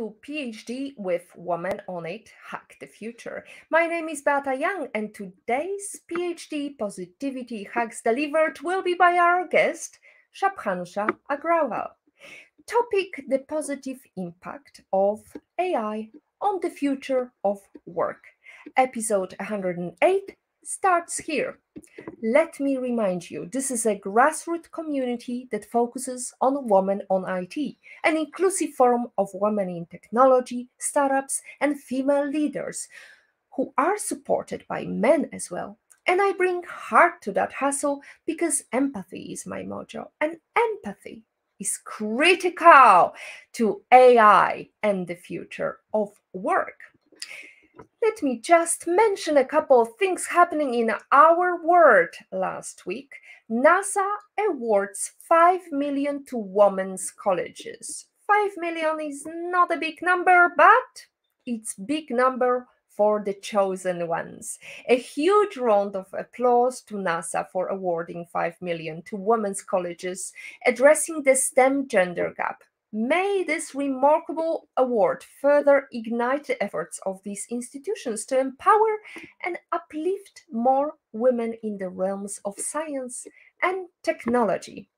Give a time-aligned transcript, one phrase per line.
[0.00, 3.44] To PhD with Woman on It Hack the Future.
[3.68, 9.46] My name is Beata Young, and today's PhD Positivity Hacks Delivered will be by our
[9.46, 9.98] guest,
[10.34, 11.90] Shubhansha Agrawal.
[12.66, 16.08] Topic The positive impact of AI
[16.40, 18.24] on the future of work.
[18.78, 20.36] Episode 108
[20.70, 21.58] starts here.
[22.22, 27.76] Let me remind you this is a grassroots community that focuses on women on IT,
[28.04, 32.86] an inclusive forum of women in technology, startups, and female leaders
[33.56, 35.76] who are supported by men as well.
[36.06, 41.24] And I bring heart to that hustle because empathy is my mojo, and empathy
[41.58, 43.12] is critical
[43.54, 46.78] to AI and the future of work
[48.02, 53.12] let me just mention a couple of things happening in our world last week.
[53.50, 54.06] NASA
[54.38, 58.06] awards 5 million to women's colleges.
[58.26, 61.06] 5 million is not a big number, but
[61.46, 64.58] it's big number for the chosen ones.
[64.88, 70.32] A huge round of applause to NASA for awarding 5 million to women's colleges
[70.66, 72.62] addressing the STEM gender gap.
[72.92, 78.98] May this remarkable award further ignite the efforts of these institutions to empower
[79.44, 83.28] and uplift more women in the realms of science
[83.62, 84.88] and technology.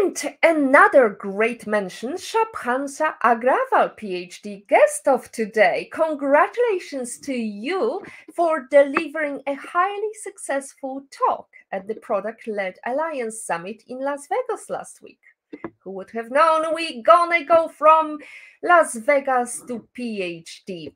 [0.00, 5.88] And another great mention, Shubhansha Agrawal, PhD guest of today.
[5.92, 8.02] Congratulations to you
[8.34, 14.68] for delivering a highly successful talk at the Product Led Alliance Summit in Las Vegas
[14.68, 15.20] last week.
[15.78, 18.18] Who would have known we gonna go from
[18.62, 20.94] Las Vegas to PhD?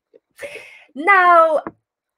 [0.95, 1.63] Now,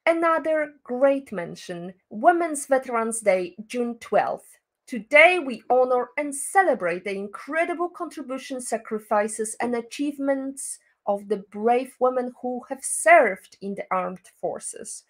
[0.07, 4.59] another great mention Women's Veterans Day, June 12th.
[4.87, 12.33] Today, we honor and celebrate the incredible contributions, sacrifices, and achievements of the brave women
[12.41, 15.05] who have served in the armed forces.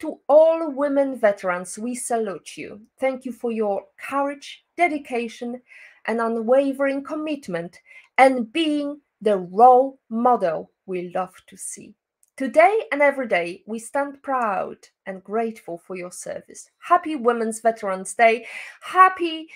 [0.00, 2.80] To all women veterans, we salute you.
[3.00, 5.60] Thank you for your courage, dedication,
[6.08, 7.78] and unwavering commitment
[8.16, 11.94] and being the role model we love to see.
[12.36, 14.76] Today and every day, we stand proud
[15.06, 16.70] and grateful for your service.
[16.78, 18.46] Happy Women's Veterans Day.
[18.80, 19.48] Happy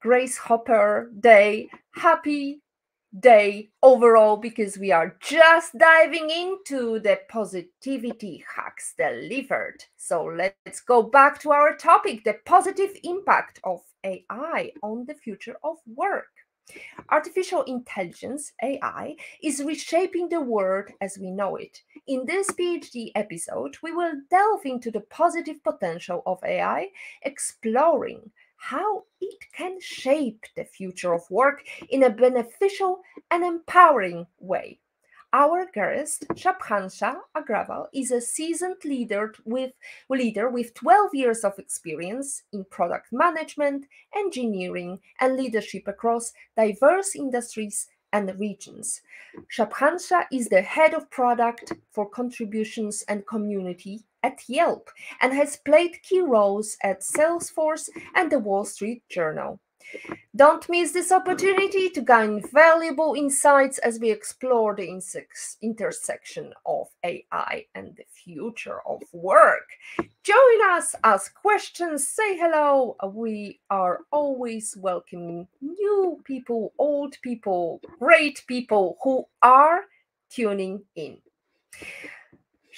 [0.00, 1.68] Grace Hopper Day.
[1.92, 2.60] Happy
[3.18, 9.84] day overall because we are just diving into the positivity hacks delivered.
[9.96, 15.56] So let's go back to our topic the positive impact of AI on the future
[15.64, 16.28] of work.
[17.10, 21.82] Artificial intelligence, AI, is reshaping the world as we know it.
[22.06, 26.90] In this PhD episode, we will delve into the positive potential of AI,
[27.22, 33.00] exploring how it can shape the future of work in a beneficial
[33.30, 34.78] and empowering way.
[35.32, 39.72] Our guest, Shubhansha Agrawal, is a seasoned leader with,
[40.10, 47.86] leader with 12 years of experience in product management, engineering, and leadership across diverse industries
[48.12, 49.00] and the regions.
[49.56, 54.90] Shubhansha is the head of product for contributions and community at Yelp
[55.20, 59.60] and has played key roles at Salesforce and the Wall Street Journal.
[60.36, 64.88] Don't miss this opportunity to gain valuable insights as we explore the
[65.60, 69.68] intersection of AI and the future of work.
[70.22, 72.96] Join us, ask questions, say hello.
[73.12, 79.82] We are always welcoming new people, old people, great people who are
[80.30, 81.18] tuning in.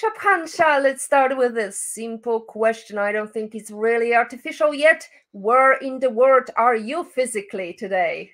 [0.02, 2.98] Shubhansha, let's start with a simple question.
[2.98, 5.08] I don't think it's really artificial yet.
[5.30, 8.32] Where in the world are you physically today?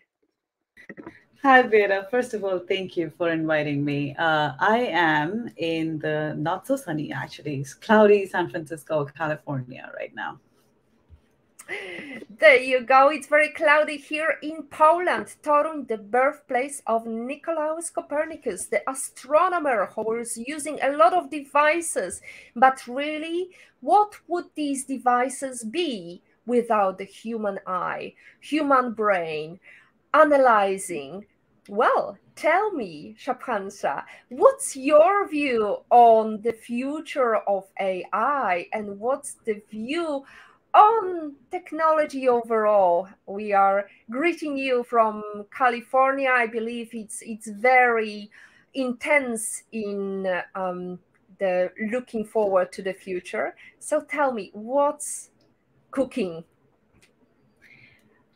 [1.42, 2.06] Hi, Vera.
[2.10, 4.16] First of all, thank you for inviting me.
[4.16, 10.40] Uh, I am in the not so sunny, actually, cloudy San Francisco, California right now.
[12.38, 13.08] There you go.
[13.08, 20.02] It's very cloudy here in Poland, Torun, the birthplace of Nicolaus Copernicus, the astronomer who
[20.02, 22.20] was using a lot of devices.
[22.54, 23.50] But really,
[23.80, 29.58] what would these devices be without the human eye, human brain,
[30.14, 31.26] analyzing?
[31.68, 39.60] Well, tell me, Shubhansha, what's your view on the future of AI and what's the
[39.70, 40.24] view
[40.74, 43.08] on technology overall.
[43.26, 45.22] We are greeting you from
[45.56, 46.30] California.
[46.30, 48.30] I believe it's it's very
[48.74, 50.98] intense in um,
[51.38, 53.54] the looking forward to the future.
[53.78, 55.30] So tell me, what's
[55.90, 56.44] cooking?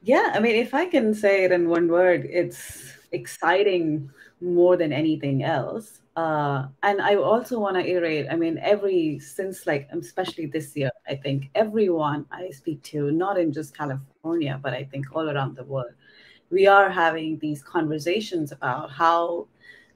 [0.03, 4.11] Yeah, I mean, if I can say it in one word, it's exciting
[4.43, 6.01] more than anything else.
[6.17, 8.27] Uh, and I also want to iterate.
[8.31, 13.39] I mean, every since like especially this year, I think everyone I speak to, not
[13.39, 15.93] in just California, but I think all around the world,
[16.51, 19.47] we are having these conversations about how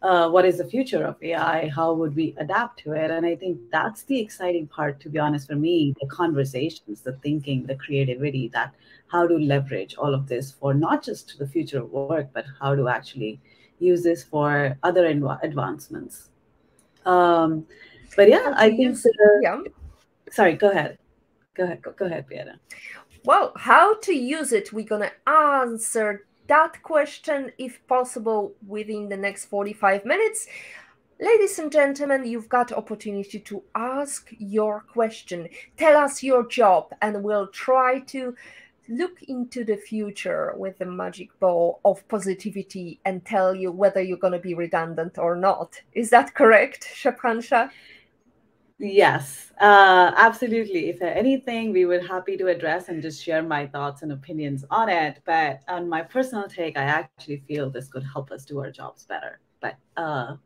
[0.02, 1.68] uh, what is the future of AI?
[1.68, 3.10] How would we adapt to it?
[3.10, 7.14] And I think that's the exciting part, to be honest, for me the conversations, the
[7.14, 8.74] thinking, the creativity that
[9.08, 12.74] how to leverage all of this for not just the future of work, but how
[12.74, 13.40] to actually
[13.78, 16.30] use this for other advancements.
[17.04, 17.66] Um,
[18.16, 18.98] but yeah, I think.
[19.42, 19.60] Yeah.
[20.30, 20.98] Sorry, go ahead.
[21.54, 21.82] Go ahead.
[21.82, 22.58] Go, go ahead, Piera.
[23.24, 24.72] Well, how to use it?
[24.72, 30.46] We're gonna answer that question, if possible, within the next 45 minutes.
[31.18, 35.48] Ladies and gentlemen, you've got opportunity to ask your question.
[35.76, 38.34] Tell us your job, and we'll try to
[38.88, 44.16] look into the future with the magic ball of positivity and tell you whether you're
[44.16, 45.80] going to be redundant or not.
[45.92, 47.70] Is that correct, Shubhansha?
[48.78, 50.90] Yes, uh, absolutely.
[50.90, 54.90] If anything, we would happy to address and just share my thoughts and opinions on
[54.90, 55.22] it.
[55.24, 59.04] But on my personal take, I actually feel this could help us do our jobs
[59.04, 59.40] better.
[59.60, 60.36] But uh,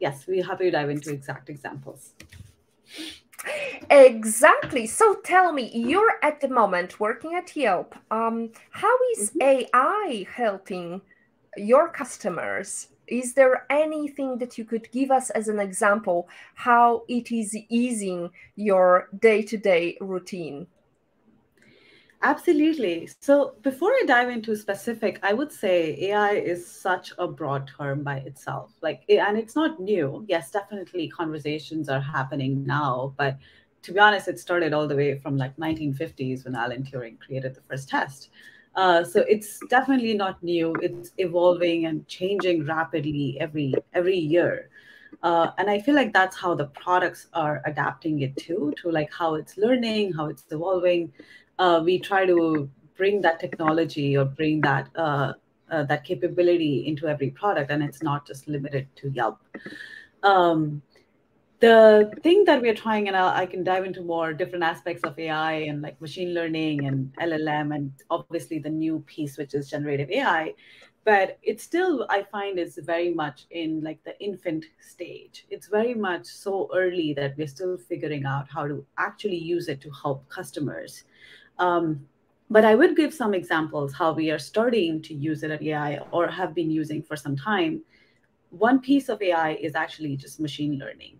[0.00, 2.14] yes, we're happy to dive into exact examples.
[3.90, 4.86] Exactly.
[4.86, 7.94] So tell me, you're at the moment working at Yelp.
[8.10, 9.66] Um, how is mm-hmm.
[9.76, 11.00] AI helping
[11.56, 12.88] your customers?
[13.06, 18.30] Is there anything that you could give us as an example how it is easing
[18.56, 20.66] your day to day routine?
[22.24, 23.08] Absolutely.
[23.20, 28.02] So before I dive into specific, I would say AI is such a broad term
[28.02, 28.72] by itself.
[28.80, 30.24] Like, and it's not new.
[30.26, 33.36] Yes, definitely conversations are happening now, but
[33.82, 37.54] to be honest, it started all the way from like 1950s when Alan Turing created
[37.54, 38.30] the first test.
[38.74, 40.74] Uh, so it's definitely not new.
[40.82, 44.70] It's evolving and changing rapidly every every year.
[45.22, 49.12] Uh, and I feel like that's how the products are adapting it to, to like
[49.12, 51.12] how it's learning, how it's evolving.
[51.58, 55.32] Uh, we try to bring that technology or bring that uh,
[55.70, 59.38] uh, that capability into every product, and it's not just limited to Yelp.
[60.22, 60.82] Um,
[61.60, 65.18] the thing that we're trying, and I, I can dive into more different aspects of
[65.18, 70.10] AI and like machine learning and LLM, and obviously the new piece, which is generative
[70.10, 70.54] AI.
[71.04, 75.46] But it's still, I find, is very much in like the infant stage.
[75.50, 79.80] It's very much so early that we're still figuring out how to actually use it
[79.82, 81.04] to help customers.
[81.58, 82.06] Um,
[82.50, 85.98] but I would give some examples how we are starting to use it at AI
[86.10, 87.82] or have been using for some time.
[88.50, 91.18] One piece of AI is actually just machine learning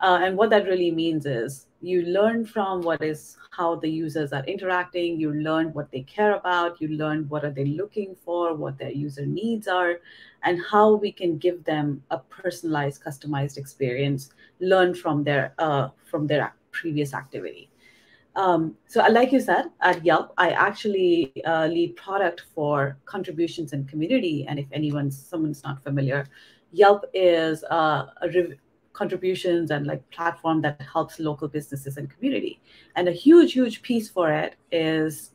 [0.00, 4.32] uh, and what that really means is you learn from what is how the users
[4.32, 8.54] are interacting, you learn what they care about, you learn what are they looking for,
[8.54, 10.00] what their user needs are,
[10.42, 14.30] and how we can give them a personalized, customized experience,
[14.60, 17.69] learn from their uh, from their previous activity.
[18.40, 23.86] Um, so, like you said, at Yelp, I actually uh, lead product for contributions and
[23.86, 24.46] community.
[24.48, 26.26] And if anyone's someone's not familiar,
[26.72, 28.28] Yelp is uh, a
[28.92, 32.60] contributions and like platform that helps local businesses and community.
[32.96, 35.30] And a huge, huge piece for it is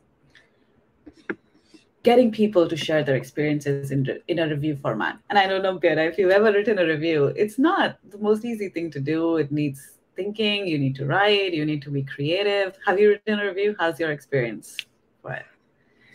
[2.03, 5.19] getting people to share their experiences in, in a review format.
[5.29, 8.45] And I don't know, Piera, if you've ever written a review, it's not the most
[8.45, 9.37] easy thing to do.
[9.37, 12.77] It needs thinking, you need to write, you need to be creative.
[12.85, 13.75] Have you written a review?
[13.79, 14.77] How's your experience
[15.31, 15.45] it?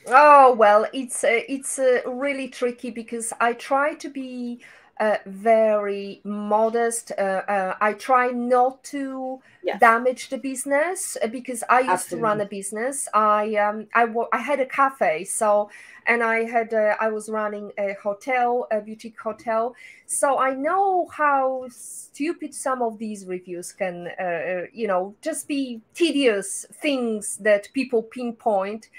[0.07, 4.63] Oh well, it's uh, it's uh, really tricky because I try to be
[5.01, 7.11] uh, very modest.
[7.19, 9.81] Uh, uh, I try not to yes.
[9.81, 12.19] damage the business uh, because I used Absolutely.
[12.19, 13.09] to run a business.
[13.15, 15.71] I um, I, w- I had a cafe, so
[16.07, 19.75] and I had uh, I was running a hotel, a boutique hotel.
[20.07, 25.81] So I know how stupid some of these reviews can, uh, you know, just be
[25.95, 28.91] tedious things that people pinpoint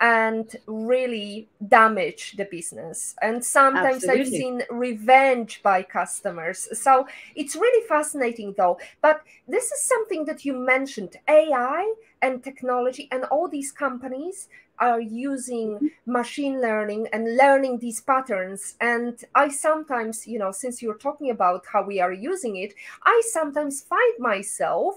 [0.00, 3.14] and really damage the business.
[3.22, 4.20] And sometimes Absolutely.
[4.20, 6.68] I've seen revenge by customers.
[6.78, 8.78] So it's really fascinating, though.
[9.00, 14.48] But this is something that you mentioned AI and technology, and all these companies
[14.78, 16.12] are using mm-hmm.
[16.12, 18.74] machine learning and learning these patterns.
[18.80, 23.22] And I sometimes, you know, since you're talking about how we are using it, I
[23.32, 24.96] sometimes find myself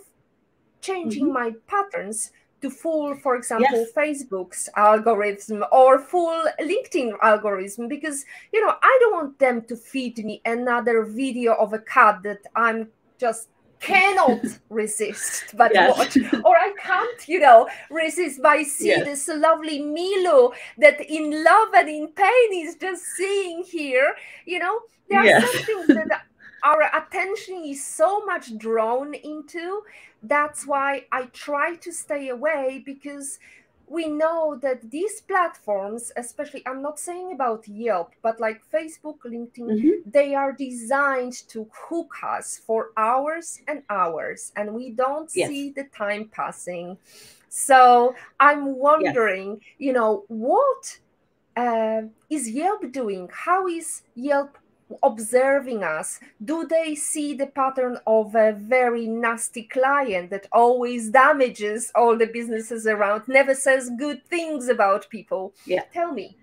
[0.81, 1.33] changing mm-hmm.
[1.33, 3.91] my patterns to fool, for example, yes.
[3.95, 10.23] Facebook's algorithm or fool LinkedIn algorithm because you know I don't want them to feed
[10.23, 13.49] me another video of a cat that I'm just
[13.79, 15.97] cannot resist but yes.
[15.97, 19.25] watch, or I can't, you know, resist by seeing yes.
[19.25, 24.15] this lovely Milo that in love and in pain is just seeing here.
[24.45, 25.43] You know, there yes.
[25.43, 26.23] are some things that
[26.63, 29.83] our attention is so much drawn into.
[30.23, 33.39] That's why I try to stay away because
[33.89, 39.57] we know that these platforms, especially, I'm not saying about Yelp, but like Facebook, LinkedIn,
[39.57, 40.09] mm-hmm.
[40.09, 45.49] they are designed to hook us for hours and hours, and we don't yes.
[45.49, 46.97] see the time passing.
[47.49, 49.61] So I'm wondering, yes.
[49.79, 50.99] you know, what
[51.57, 53.27] uh, is Yelp doing?
[53.33, 54.55] How is Yelp
[55.03, 61.91] observing us do they see the pattern of a very nasty client that always damages
[61.95, 65.53] all the businesses around never says good things about people?
[65.65, 65.83] Yeah.
[65.93, 66.37] Tell me.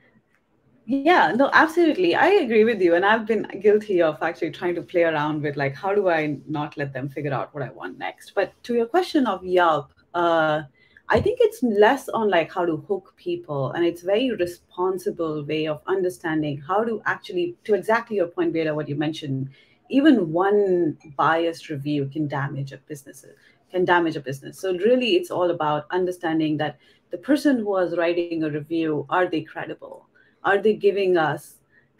[0.86, 2.14] Yeah no absolutely.
[2.14, 5.56] I agree with you and i've been guilty of actually trying to play around with
[5.56, 8.32] like how do i not let them figure out what i want next?
[8.34, 10.62] But to your question of yelp uh
[11.08, 15.68] I think it's less on like how to hook people and it's very responsible way
[15.68, 19.50] of understanding how to actually to exactly your point, Beta, what you mentioned,
[19.88, 23.24] even one biased review can damage a business,
[23.70, 24.58] can damage a business.
[24.58, 26.78] So really it's all about understanding that
[27.10, 30.08] the person who was writing a review, are they credible?
[30.42, 31.55] Are they giving us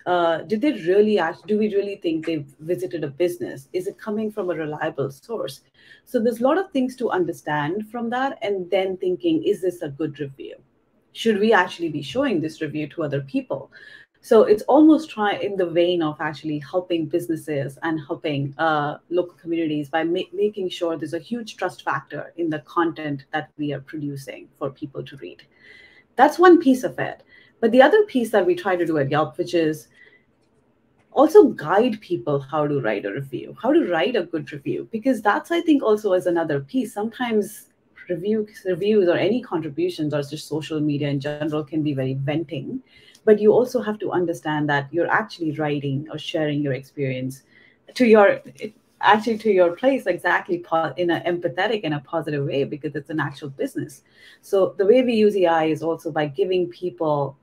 [0.06, 3.68] uh, did they really ask do we really think they've visited a business?
[3.72, 5.62] Is it coming from a reliable source?
[6.04, 9.82] So there's a lot of things to understand from that and then thinking is this
[9.82, 10.54] a good review?
[11.12, 13.72] Should we actually be showing this review to other people?
[14.20, 19.34] So it's almost try in the vein of actually helping businesses and helping uh, local
[19.34, 23.72] communities by ma- making sure there's a huge trust factor in the content that we
[23.72, 25.42] are producing for people to read.
[26.16, 27.22] That's one piece of it
[27.60, 29.88] but the other piece that we try to do at Yelp, which is
[31.12, 35.22] also guide people how to write a review, how to write a good review, because
[35.22, 36.92] that's I think also is another piece.
[36.92, 37.70] Sometimes
[38.08, 42.82] reviews, reviews or any contributions or just social media in general can be very venting,
[43.24, 47.42] but you also have to understand that you're actually writing or sharing your experience
[47.94, 48.40] to your
[49.00, 50.64] actually to your place exactly
[50.96, 54.02] in an empathetic and a positive way because it's an actual business.
[54.40, 57.36] So the way we use AI is also by giving people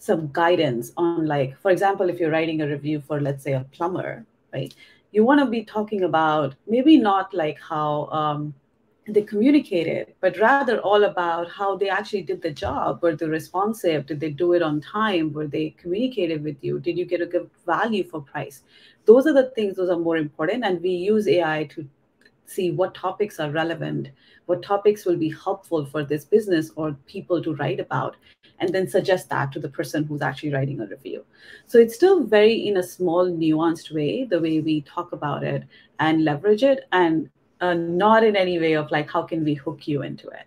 [0.00, 3.66] some guidance on like for example if you're writing a review for let's say a
[3.70, 4.74] plumber right
[5.12, 8.54] you want to be talking about maybe not like how um,
[9.06, 13.02] they communicated but rather all about how they actually did the job.
[13.02, 14.06] Were they responsive?
[14.06, 15.32] Did they do it on time?
[15.32, 16.78] Were they communicated with you?
[16.78, 18.62] Did you get a good value for price?
[19.06, 21.88] Those are the things those are more important and we use ai to
[22.44, 24.08] see what topics are relevant
[24.50, 28.16] what topics will be helpful for this business or people to write about
[28.58, 31.24] and then suggest that to the person who's actually writing a review.
[31.66, 35.62] So it's still very in a small, nuanced way, the way we talk about it
[36.00, 37.30] and leverage it, and
[37.60, 40.46] uh, not in any way of like, how can we hook you into it?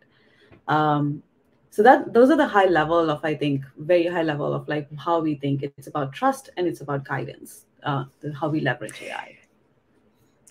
[0.67, 1.23] Um,
[1.69, 4.87] so that those are the high level of, I think, very high level of like
[4.97, 8.03] how we think it's about trust and it's about guidance, uh,
[8.39, 9.42] how we leverage AI.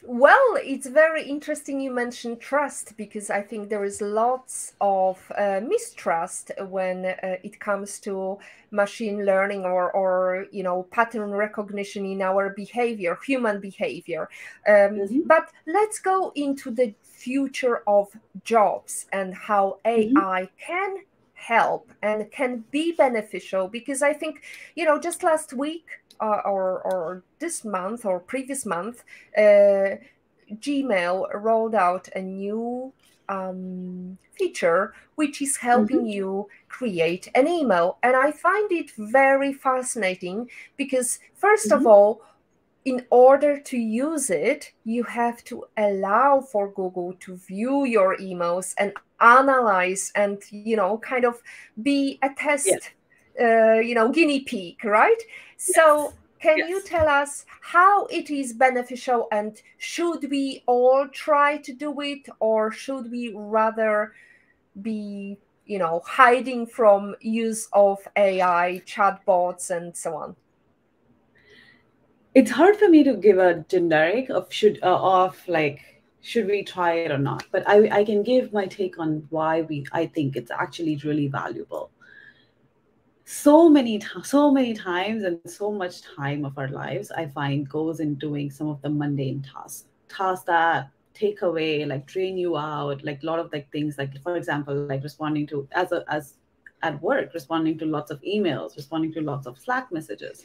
[0.04, 5.61] Well, it's very interesting you mentioned trust because I think there is lots of uh,
[5.64, 8.38] mistrust when uh, it comes to
[8.73, 14.28] machine learning or, or you know pattern recognition in our behavior, human behavior.
[14.66, 15.21] Um, mm-hmm.
[15.26, 18.09] But let's go into the future of
[18.42, 20.44] jobs and how AI mm-hmm.
[20.59, 20.97] can
[21.35, 24.42] help and can be beneficial because I think
[24.76, 25.87] you know just last week
[26.23, 29.05] or, or this month or previous month,
[29.37, 29.97] uh,
[30.52, 32.93] Gmail rolled out a new
[33.29, 36.19] um, feature which is helping mm-hmm.
[36.19, 37.99] you create an email.
[38.02, 41.73] And I find it very fascinating because, 1st mm-hmm.
[41.79, 42.23] of all,
[42.85, 48.75] in order to use it, you have to allow for Google to view your emails
[48.79, 51.41] and analyze and, you know, kind of
[51.81, 52.67] be a test.
[52.67, 52.91] Yes
[53.41, 55.23] uh, you know guinea pig right.
[55.62, 56.69] So can yes.
[56.69, 62.28] you tell us how it is beneficial and should we all try to do it
[62.40, 64.12] or should we rather
[64.81, 70.35] be you know hiding from use of ai chatbots and so on
[72.35, 76.64] it's hard for me to give a generic of should uh, of like should we
[76.64, 80.07] try it or not but I, I can give my take on why we i
[80.07, 81.91] think it's actually really valuable
[83.32, 88.00] so many so many times and so much time of our lives i find goes
[88.00, 93.02] in doing some of the mundane tasks tasks that take away like drain you out
[93.04, 96.34] like a lot of like things like for example like responding to as a as
[96.82, 100.44] at work responding to lots of emails responding to lots of slack messages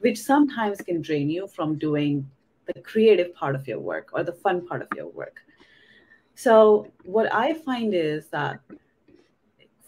[0.00, 2.28] which sometimes can drain you from doing
[2.74, 5.40] the creative part of your work or the fun part of your work.
[6.34, 8.60] So, what I find is that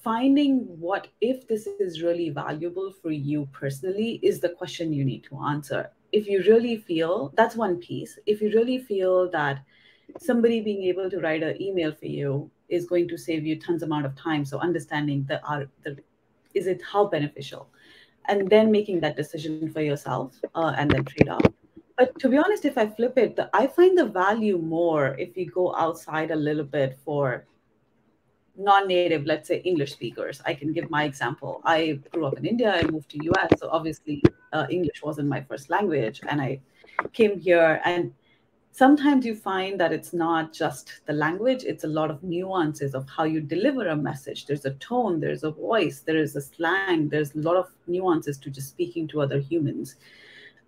[0.02, 5.24] finding what if this is really valuable for you personally is the question you need
[5.24, 5.90] to answer.
[6.12, 9.62] If you really feel that's one piece, if you really feel that
[10.18, 13.82] somebody being able to write an email for you is going to save you tons
[13.82, 15.98] amount of time, so understanding the, uh, the
[16.54, 17.68] is it how beneficial,
[18.28, 21.44] and then making that decision for yourself uh, and then trade off.
[21.96, 25.50] But to be honest, if I flip it, I find the value more if you
[25.50, 27.44] go outside a little bit for
[28.60, 30.40] non-native let's say english speakers.
[30.44, 31.60] I can give my example.
[31.64, 35.40] I grew up in india i moved to us so obviously uh, english wasn't my
[35.42, 36.60] first language and i
[37.12, 38.12] came here and
[38.72, 43.08] sometimes you find that it's not just the language it's a lot of nuances of
[43.08, 44.46] how you deliver a message.
[44.46, 48.38] There's a tone there's a voice there is a slang there's a lot of nuances
[48.38, 49.96] to just speaking to other humans.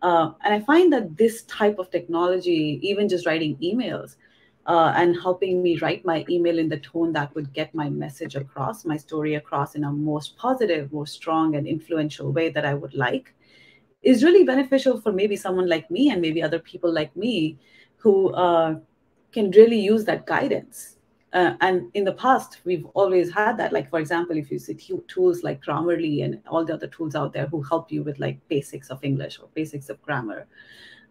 [0.02, 4.16] Uh, and i find that this type of technology even just writing emails
[4.66, 8.36] uh, and helping me write my email in the tone that would get my message
[8.36, 12.74] across, my story across in a most positive, most strong, and influential way that I
[12.74, 13.34] would like
[14.02, 17.58] is really beneficial for maybe someone like me and maybe other people like me
[17.96, 18.76] who uh,
[19.32, 20.96] can really use that guidance.
[21.32, 23.72] Uh, and in the past, we've always had that.
[23.72, 24.78] Like, for example, if you see
[25.08, 28.38] tools like Grammarly and all the other tools out there who help you with like
[28.48, 30.46] basics of English or basics of grammar,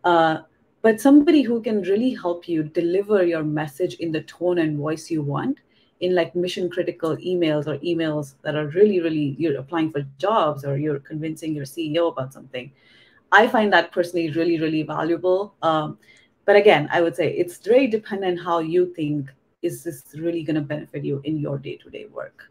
[0.03, 0.41] uh,
[0.81, 5.11] but somebody who can really help you deliver your message in the tone and voice
[5.11, 5.59] you want
[5.99, 10.65] in like mission critical emails or emails that are really really you're applying for jobs
[10.65, 12.71] or you're convincing your ceo about something
[13.31, 15.53] i find that personally really really valuable.
[15.61, 15.97] Um,
[16.45, 19.29] but again i would say it's very dependent how you think
[19.61, 22.50] is this really going to benefit you in your day-to-day work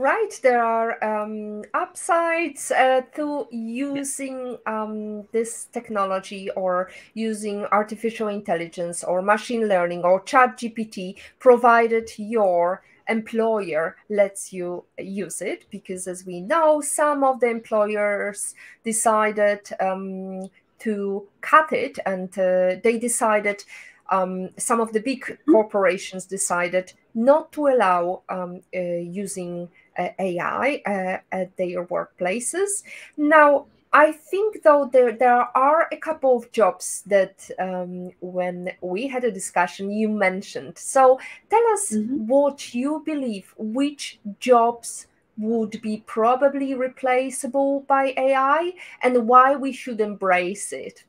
[0.00, 9.04] Right, there are um, upsides uh, to using um, this technology or using artificial intelligence
[9.04, 15.66] or machine learning or chat GPT, provided your employer lets you use it.
[15.70, 22.76] Because as we know, some of the employers decided um, to cut it and uh,
[22.82, 23.64] they decided
[24.10, 25.52] um, some of the big mm-hmm.
[25.52, 32.82] corporations decided not to allow um, uh, using AI uh, at their workplaces.
[33.16, 39.08] Now, I think though there there are a couple of jobs that um, when we
[39.08, 40.78] had a discussion you mentioned.
[40.78, 42.26] So tell us mm-hmm.
[42.28, 48.72] what you believe which jobs would be probably replaceable by AI
[49.02, 51.04] and why we should embrace it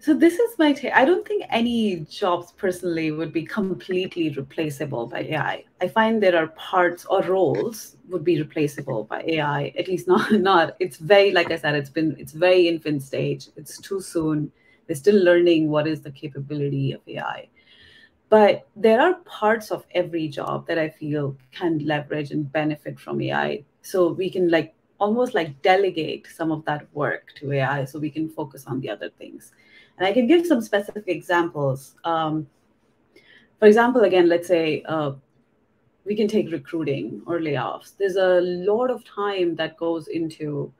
[0.00, 0.92] so this is my take.
[0.94, 5.64] I don't think any jobs personally would be completely replaceable by AI.
[5.80, 9.72] I find there are parts or roles would be replaceable by AI.
[9.76, 10.76] At least not not.
[10.78, 11.74] It's very like I said.
[11.74, 13.48] It's been it's very infant stage.
[13.56, 14.52] It's too soon.
[14.86, 17.48] They're still learning what is the capability of AI.
[18.28, 23.20] But there are parts of every job that I feel can leverage and benefit from
[23.20, 23.64] AI.
[23.82, 28.10] So we can like almost like delegate some of that work to AI so we
[28.10, 29.52] can focus on the other things.
[29.98, 31.96] And I can give some specific examples.
[32.04, 32.46] Um,
[33.58, 35.12] for example, again, let's say uh,
[36.04, 37.96] we can take recruiting or layoffs.
[37.98, 40.72] There's a lot of time that goes into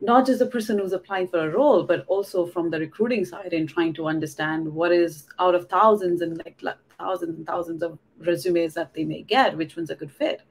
[0.00, 3.52] not just the person who's applying for a role, but also from the recruiting side
[3.52, 7.98] in trying to understand what is out of thousands and like thousands and thousands of
[8.18, 10.42] resumes that they may get, which one's are a good fit.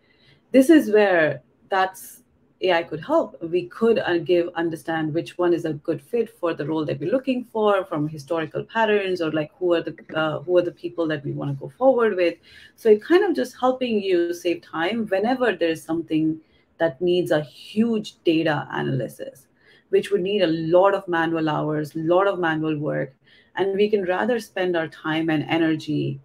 [0.51, 2.23] This is where that's
[2.61, 3.41] AI could help.
[3.41, 6.99] We could uh, give understand which one is a good fit for the role that
[6.99, 10.71] we're looking for from historical patterns or like who are the uh, who are the
[10.71, 12.35] people that we want to go forward with.
[12.75, 16.39] So it kind of just helping you save time whenever there's something
[16.77, 19.47] that needs a huge data analysis,
[19.89, 23.13] which would need a lot of manual hours, a lot of manual work,
[23.55, 26.19] and we can rather spend our time and energy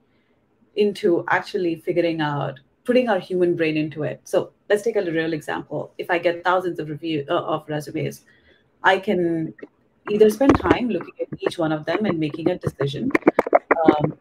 [0.77, 4.21] into actually figuring out putting our human brain into it.
[4.25, 5.93] So let's take a real example.
[5.99, 8.23] If I get thousands of review uh, of resumes,
[8.83, 9.55] I can
[10.11, 13.13] either spend time looking at each one of them and making a decision,
[13.87, 14.19] um,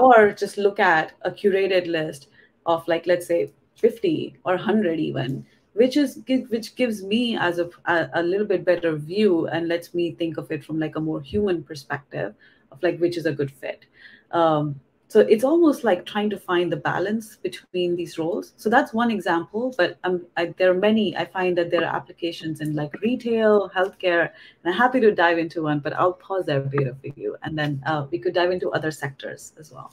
[0.00, 2.28] or just look at a curated list
[2.66, 7.68] of like let's say 50 or 100 even which is which gives me as a,
[7.86, 11.20] a, little bit better view and lets me think of it from like a more
[11.20, 12.34] human perspective
[12.70, 13.86] of like which is a good fit
[14.32, 14.78] um,
[15.12, 18.54] so it's almost like trying to find the balance between these roles.
[18.56, 21.14] So that's one example, but um, I, there are many.
[21.14, 24.30] I find that there are applications in like retail, healthcare,
[24.64, 27.58] and I'm happy to dive into one, but I'll pause there, Beta, for you, and
[27.58, 29.92] then uh, we could dive into other sectors as well.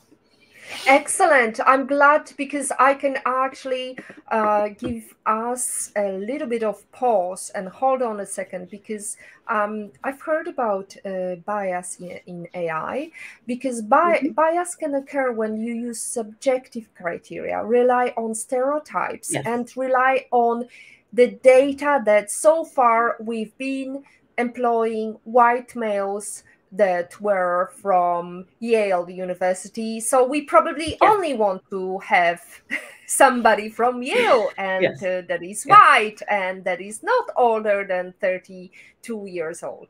[0.88, 1.60] Excellent.
[1.66, 3.98] I'm glad because I can actually
[4.30, 9.92] uh, give us a little bit of pause and hold on a second because um,
[10.04, 13.12] I've heard about uh, bias in, in, AI
[13.48, 14.34] because bi- mm-hmm.
[14.34, 19.44] bias can occur when you use subjective criteria, rely on stereotypes, yes.
[19.46, 20.68] and rely on
[21.14, 24.04] the data that so far we've been
[24.38, 30.00] employing white males that were from Yale University.
[30.00, 32.42] So we probably only want to have
[33.08, 35.04] somebody from Yale and yes.
[35.04, 39.88] uh, that is white and that is not older than 32 years old.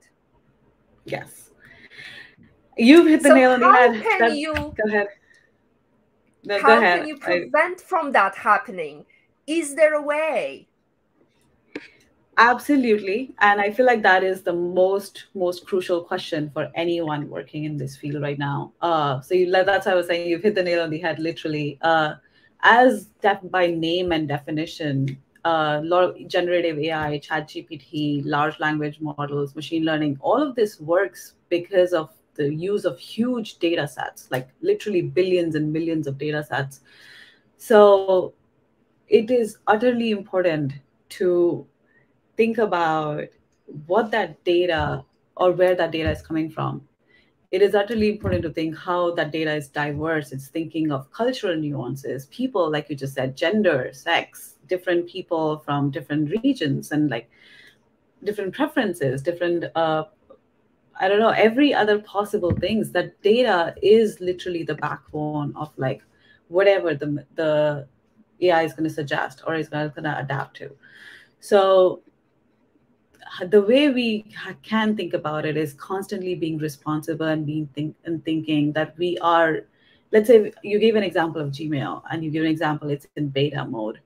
[1.05, 1.49] Yes.
[2.77, 4.01] You've hit the so nail on the head.
[4.01, 5.07] Can That's, you, go ahead.
[6.45, 6.99] No, how go ahead.
[6.99, 9.05] can you prevent I, from that happening?
[9.45, 10.69] Is there a way?
[12.39, 13.36] Absolutely.
[13.39, 17.78] And i feel like that is the most most crucial question for anyone working in
[17.78, 18.73] this field right now.
[18.82, 21.19] Uh, so you, that's why i was saying you've hit the nail on the head
[21.19, 21.78] literally.
[21.82, 22.15] Uh,
[22.62, 28.99] as def- by name and definition uh, lot of generative ai chat gpt large language
[28.99, 34.28] models machine learning all of this works because of the use of huge data sets
[34.32, 36.82] like literally billions and millions of data sets.
[37.58, 38.34] So
[39.10, 40.73] it is utterly important
[41.10, 41.67] to
[42.39, 43.25] think about
[43.86, 45.04] what that data
[45.36, 46.88] or where that data is coming from.
[47.52, 50.32] It is utterly important to think how that data is diverse.
[50.32, 55.91] It's thinking of cultural nuances, people, like you just said, gender, sex, different people from
[55.91, 57.30] different regions, and like
[58.23, 60.06] different preferences, different uh,
[61.02, 62.91] I don't know, every other possible things.
[62.91, 66.04] That data is literally the backbone of like
[66.47, 67.88] whatever the the
[68.39, 70.69] AI is going to suggest or is going to adapt to.
[71.41, 72.02] So
[73.47, 74.25] the way we
[74.63, 79.17] can think about it is constantly being responsible and being think and thinking that we
[79.19, 79.61] are
[80.11, 83.29] let's say you gave an example of gmail and you give an example it's in
[83.29, 83.99] beta mode.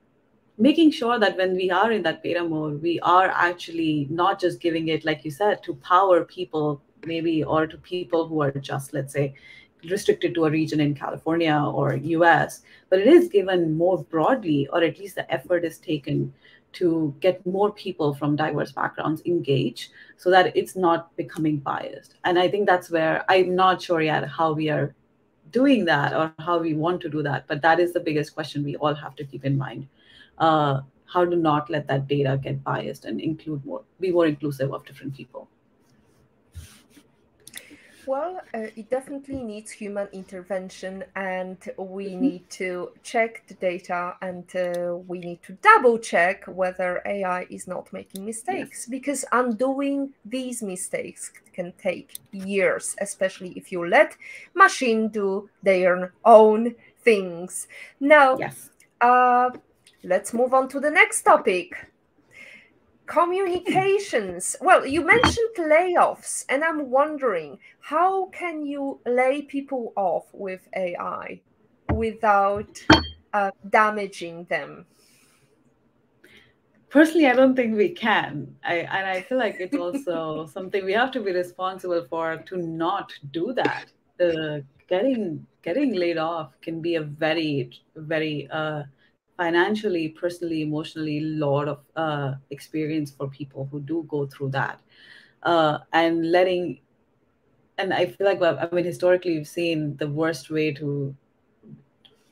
[0.58, 4.60] Making sure that when we are in that beta mode we are actually not just
[4.60, 8.94] giving it like you said to power people maybe or to people who are just
[8.94, 9.34] let's say
[9.90, 14.82] restricted to a region in california or us but it is given more broadly or
[14.82, 16.34] at least the effort is taken
[16.74, 22.16] to get more people from diverse backgrounds engaged so that it's not becoming biased.
[22.24, 24.96] And I think that's where I'm not sure yet how we are
[25.52, 27.48] doing that or how we want to do that.
[27.48, 29.88] But that is the biggest question we all have to keep in mind.
[30.38, 34.74] Uh, how to not let that data get biased and include more, be more inclusive
[34.74, 35.48] of different people.
[38.06, 42.22] Well, uh, it definitely needs human intervention, and we mm-hmm.
[42.22, 47.68] need to check the data and uh, we need to double check whether AI is
[47.68, 48.86] not making mistakes yes.
[48.90, 54.18] because undoing these mistakes can take years, especially if you let
[54.54, 57.68] machine do their own things.
[58.00, 58.70] Now, yes.
[59.02, 59.52] uh,
[60.04, 61.93] let's move on to the next topic
[63.06, 64.56] communications.
[64.62, 71.42] Well you mentioned layoffs and i'm wondering how can you lay people off with ai
[71.92, 72.84] without
[73.34, 74.86] uh, damaging them?
[76.90, 78.56] Personally i don't think we can.
[78.64, 82.58] I, and i feel like it's also something we have to be responsible for to
[82.58, 83.86] not do that.
[84.20, 88.84] Uh, getting getting laid off can be a very very uh,
[89.38, 94.82] financially, personally, emotionally, lot of uh, experience for people who do go through that.
[95.42, 96.80] Uh, and letting,
[97.78, 101.16] and I feel like, well, I mean, historically, we've seen the worst way to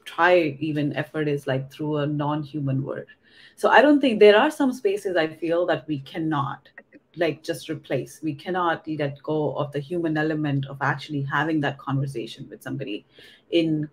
[0.05, 3.07] try even effort is like through a non-human word.
[3.55, 6.69] So I don't think there are some spaces I feel that we cannot
[7.17, 8.19] like just replace.
[8.23, 13.05] We cannot let go of the human element of actually having that conversation with somebody
[13.51, 13.89] in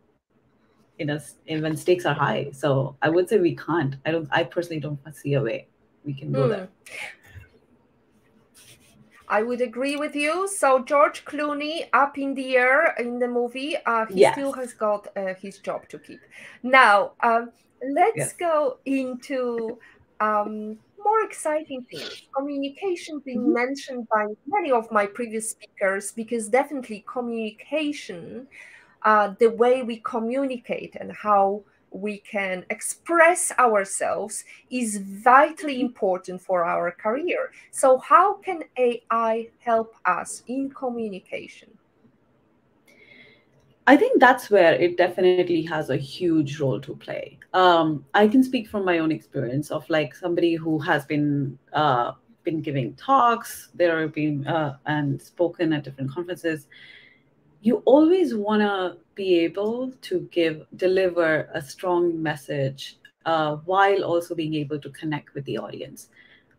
[0.99, 2.51] in us when stakes are high.
[2.53, 3.97] So I would say we can't.
[4.05, 4.29] I don't.
[4.31, 5.69] I personally don't see a way
[6.05, 6.51] we can go mm.
[6.51, 6.69] there.
[9.31, 10.49] I would agree with you.
[10.49, 14.35] So George Clooney up in the air in the movie, uh, he yes.
[14.35, 16.21] still has got uh, his job to keep.
[16.63, 17.53] Now, um,
[17.95, 18.33] let's yes.
[18.33, 19.79] go into
[20.21, 22.23] um, more exciting things.
[22.35, 23.53] Communication being mm-hmm.
[23.53, 28.49] mentioned by many of my previous speakers because definitely communication
[29.03, 36.65] uh, the way we communicate and how we can express ourselves is vitally important for
[36.65, 37.51] our career.
[37.71, 41.71] So, how can AI help us in communication?
[43.87, 47.39] I think that's where it definitely has a huge role to play.
[47.55, 52.13] Um, I can speak from my own experience of like somebody who has been uh,
[52.45, 56.67] been giving talks, there have been uh, and spoken at different conferences,
[57.61, 64.35] you always want to be able to give deliver a strong message uh, while also
[64.35, 66.09] being able to connect with the audience.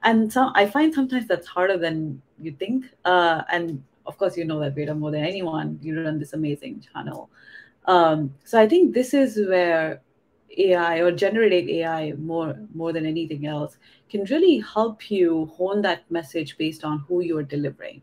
[0.04, 4.46] And so i find sometimes that's harder than you think uh, and of course you
[4.46, 5.80] know that Veda more than anyone.
[5.82, 7.30] You run this amazing channel.
[7.86, 10.02] Um, so i think this is where
[10.58, 13.78] ai or generative ai more more than anything else
[14.10, 18.02] can really help you hone that message based on who you're delivering.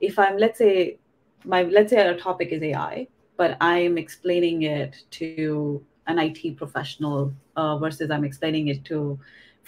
[0.00, 0.98] If i'm let's say
[1.44, 7.32] my let's say our topic is ai but i'm explaining it to an it professional
[7.56, 9.18] uh, versus i'm explaining it to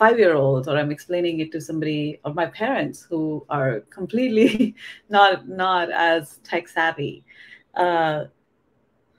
[0.00, 4.74] five year olds or i'm explaining it to somebody or my parents who are completely
[5.10, 7.24] not not as tech savvy.
[7.74, 8.24] Uh,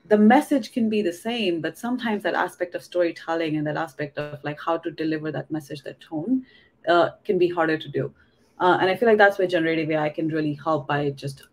[0.07, 4.17] the message can be the same but sometimes that aspect of storytelling and that aspect
[4.17, 6.43] of like how to deliver that message that tone
[6.89, 8.13] uh, can be harder to do.
[8.59, 11.43] Uh, and i feel like that's where generative ai can really help by just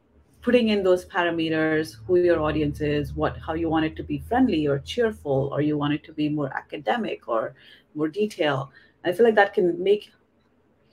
[0.41, 4.19] putting in those parameters who your audience is what how you want it to be
[4.29, 7.55] friendly or cheerful or you want it to be more academic or
[7.95, 8.71] more detail
[9.05, 10.11] I feel like that can make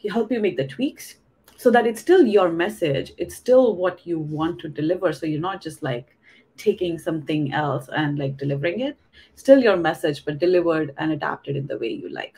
[0.10, 1.16] help you make the tweaks
[1.58, 3.14] so that it's still your message.
[3.18, 5.14] It's still what you want to deliver.
[5.14, 6.16] So you're not just like
[6.58, 8.98] taking something else and like delivering it.
[9.36, 12.36] Still your message, but delivered and adapted in the way you like.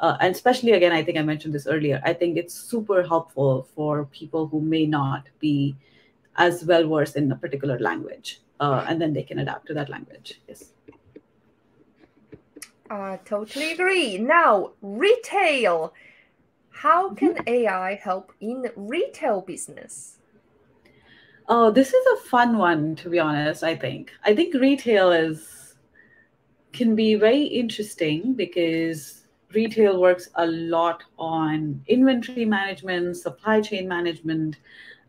[0.00, 2.00] Uh, and especially again, I think I mentioned this earlier.
[2.04, 5.76] I think it's super helpful for people who may not be
[6.36, 9.88] as well versed in a particular language, uh, and then they can adapt to that
[9.88, 10.40] language.
[10.48, 10.72] Yes.
[12.90, 14.18] I totally agree.
[14.18, 15.94] Now, retail.
[16.70, 17.16] How mm-hmm.
[17.16, 20.18] can AI help in retail business?
[21.48, 23.62] Oh, this is a fun one, to be honest.
[23.62, 24.12] I think.
[24.24, 25.74] I think retail is
[26.72, 34.56] can be very interesting because retail works a lot on inventory management, supply chain management,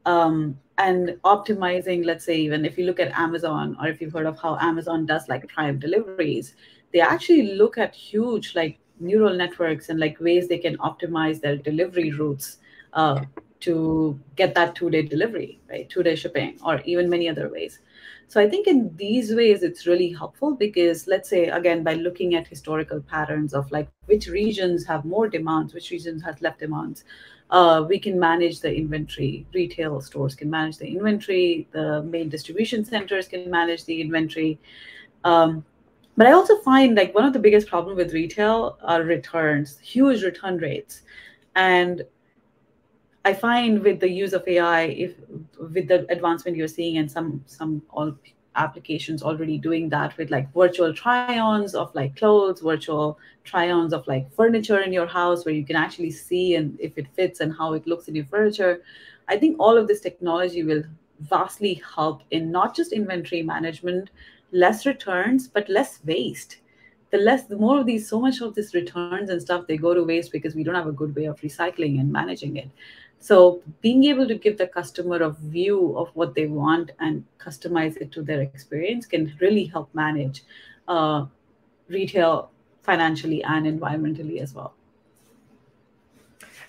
[0.05, 2.05] um, and optimizing.
[2.05, 5.05] Let's say, even if you look at Amazon, or if you've heard of how Amazon
[5.05, 6.55] does like Prime deliveries,
[6.91, 11.57] they actually look at huge like neural networks and like ways they can optimize their
[11.57, 12.57] delivery routes
[12.93, 13.21] uh,
[13.59, 15.89] to get that two day delivery, right?
[15.89, 17.79] Two day shipping, or even many other ways.
[18.27, 22.35] So I think in these ways, it's really helpful because let's say, again, by looking
[22.35, 27.03] at historical patterns of like which regions have more demands, which regions has less demands,
[27.53, 29.45] uh, we can manage the inventory.
[29.53, 31.67] Retail stores can manage the inventory.
[31.71, 34.59] The main distribution centers can manage the inventory.
[35.23, 35.63] Um,
[36.17, 40.23] but I also find like one of the biggest problem with retail are returns, huge
[40.23, 41.03] return rates.
[41.55, 42.03] And
[43.23, 45.13] I find with the use of AI, if
[45.59, 48.17] with the advancement you're seeing and some some all
[48.55, 54.31] applications already doing that with like virtual try-ons of like clothes, virtual try-ons of like
[54.33, 57.73] furniture in your house where you can actually see and if it fits and how
[57.73, 58.81] it looks in your furniture.
[59.27, 60.83] I think all of this technology will
[61.19, 64.09] vastly help in not just inventory management,
[64.51, 66.57] less returns but less waste
[67.13, 69.93] the less the more of these so much of this returns and stuff they go
[69.93, 72.69] to waste because we don't have a good way of recycling and managing it
[73.23, 77.95] so being able to give the customer a view of what they want and customize
[77.97, 80.43] it to their experience can really help manage
[80.89, 81.25] uh,
[81.87, 84.73] retail financially and environmentally as well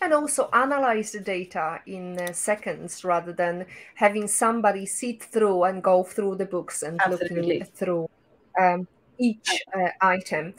[0.01, 5.83] and also analyze the data in uh, seconds rather than having somebody sit through and
[5.83, 7.37] go through the books and Absolutely.
[7.37, 8.09] looking through
[8.61, 8.87] um,
[9.19, 10.55] each uh, item.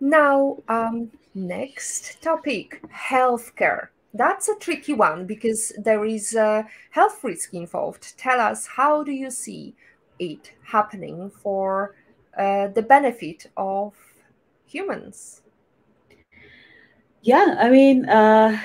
[0.00, 3.88] Now, um, next topic healthcare.
[4.16, 8.16] That's a tricky one because there is a health risk involved.
[8.16, 9.74] Tell us, how do you see
[10.18, 11.94] it happening for
[12.38, 13.94] uh, the benefit of
[14.64, 15.42] humans?
[17.22, 18.58] Yeah, I mean, uh,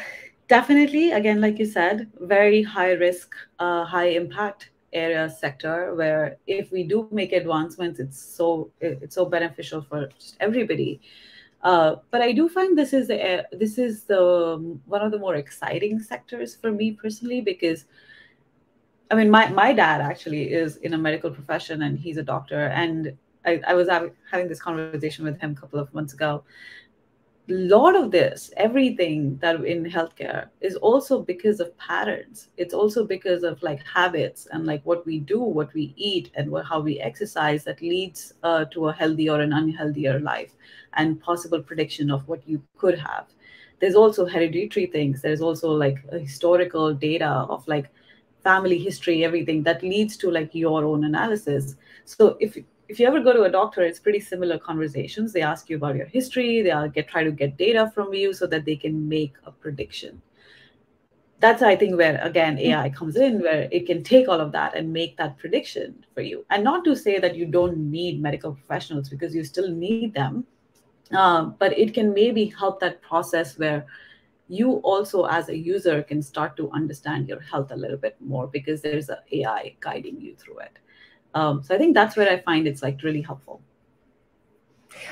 [0.47, 6.71] definitely, again, like you said, very high risk, uh, high impact area sector where if
[6.71, 10.09] we do make advancements, it's so it's so beneficial for
[10.39, 11.01] everybody.
[11.63, 15.35] Uh, but I do find this is a, this is the one of the more
[15.35, 17.85] exciting sectors for me personally because
[19.11, 22.65] I mean my my dad actually is in a medical profession and he's a doctor
[22.67, 26.43] and I, I was having this conversation with him a couple of months ago
[27.47, 32.49] lot of this, everything that in healthcare is also because of patterns.
[32.57, 36.49] It's also because of like habits and like what we do, what we eat, and
[36.49, 40.53] what, how we exercise that leads uh, to a healthy or an unhealthier life
[40.93, 43.27] and possible prediction of what you could have.
[43.79, 45.21] There's also hereditary things.
[45.21, 47.91] There's also like historical data of like
[48.43, 51.75] family history, everything that leads to like your own analysis.
[52.05, 52.57] So if
[52.91, 55.31] if you ever go to a doctor, it's pretty similar conversations.
[55.31, 56.61] They ask you about your history.
[56.61, 60.21] They'll get try to get data from you so that they can make a prediction.
[61.43, 64.75] that's I think where again AI comes in, where it can take all of that
[64.77, 66.45] and make that prediction for you.
[66.49, 70.45] And not to say that you don't need medical professionals because you still need them,
[71.21, 73.79] um, but it can maybe help that process where
[74.59, 78.47] you also as a user can start to understand your health a little bit more
[78.59, 80.80] because there's an AI guiding you through it.
[81.33, 83.61] Um, so I think that's where I find it's like really helpful.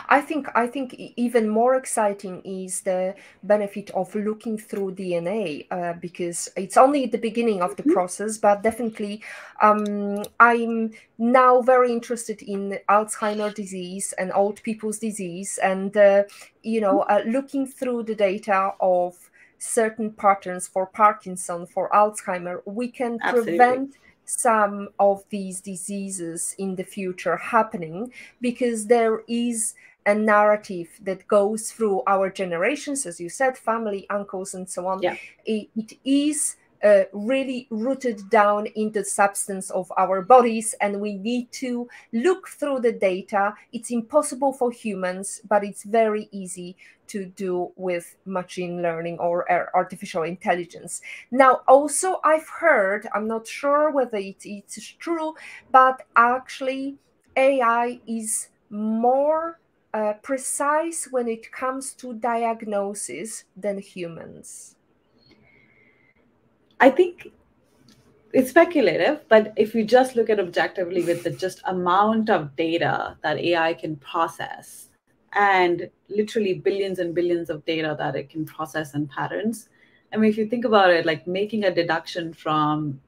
[0.07, 5.93] I think I think even more exciting is the benefit of looking through DNA uh,
[5.93, 7.93] because it's only the beginning of the mm-hmm.
[7.93, 9.23] process, but definitely
[9.61, 16.23] um, I'm now very interested in Alzheimer's disease and old people's disease, and uh,
[16.63, 17.29] you know, mm-hmm.
[17.29, 19.29] uh, looking through the data of
[19.59, 23.57] certain patterns for Parkinson, for Alzheimer, we can Absolutely.
[23.57, 23.95] prevent
[24.29, 28.11] some of these diseases in the future happening
[28.41, 29.73] because there is
[30.05, 35.01] a narrative that goes through our generations, as you said, family, uncles, and so on.
[35.01, 35.15] Yeah.
[35.45, 41.15] it, it is uh, really rooted down into the substance of our bodies and we
[41.15, 43.53] need to look through the data.
[43.71, 46.75] It's impossible for humans but it's very easy
[47.07, 51.01] to do with machine learning or artificial intelligence.
[51.31, 55.33] Now also i've heard i'm not sure whether it, it's true
[55.71, 56.97] but actually
[57.35, 59.59] ai is more
[59.93, 64.75] uh, precise when it comes to diagnosis than humans
[66.79, 67.31] I think
[68.31, 73.17] it's speculative, but if you just look at objectively with the just amount of data
[73.23, 74.89] that AI can process
[75.33, 79.69] and literally billions and billions of data that it can process and patterns.
[80.13, 83.01] I mean, if you think about it, like making a deduction from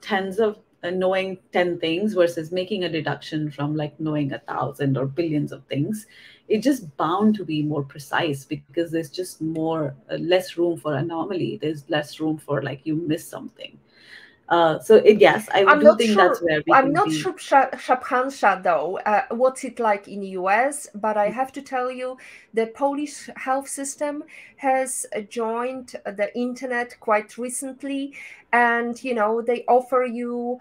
[0.00, 4.96] tens of uh, knowing 10 things versus making a deduction from like knowing a thousand
[4.96, 6.06] or billions of things
[6.48, 10.94] it's just bound to be more precise because there's just more uh, less room for
[10.96, 11.58] anomaly.
[11.60, 13.78] There's less room for like you miss something.
[14.48, 17.12] Uh, so it, yes, I I'm do think sure, that's where we I'm not be...
[17.12, 22.16] sure, Shubhansha, though, uh, what's it like in US, but I have to tell you,
[22.54, 24.24] the Polish health system
[24.56, 28.14] has joined the internet quite recently,
[28.50, 30.60] and you know they offer you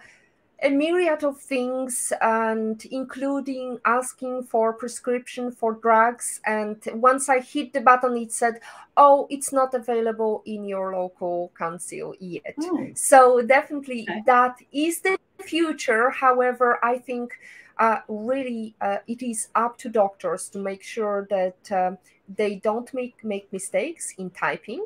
[0.63, 7.73] a myriad of things and including asking for prescription for drugs and once i hit
[7.73, 8.59] the button it said
[8.97, 12.87] oh it's not available in your local council yet oh.
[12.95, 14.23] so definitely okay.
[14.25, 17.37] that is the future however i think
[17.79, 22.93] uh, really uh, it is up to doctors to make sure that um, they don't
[22.93, 24.85] make, make mistakes in typing.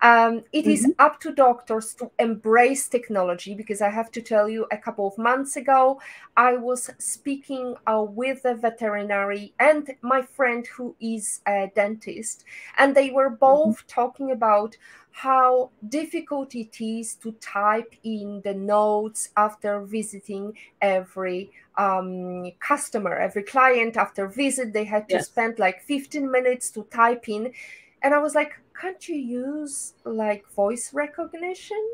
[0.00, 0.70] Um, it mm-hmm.
[0.70, 5.06] is up to doctors to embrace technology because I have to tell you, a couple
[5.06, 6.00] of months ago,
[6.36, 12.44] I was speaking uh, with a veterinary and my friend who is a dentist,
[12.78, 13.36] and they were mm-hmm.
[13.40, 13.88] both mm-hmm.
[13.88, 14.76] talking about
[15.18, 23.42] how difficult it is to type in the notes after visiting every um, customer, every
[23.42, 24.72] client after visit.
[24.72, 25.26] They had to yes.
[25.26, 27.52] spend like 15 minutes to type in.
[28.00, 31.84] And I was like, can't you use like voice recognition?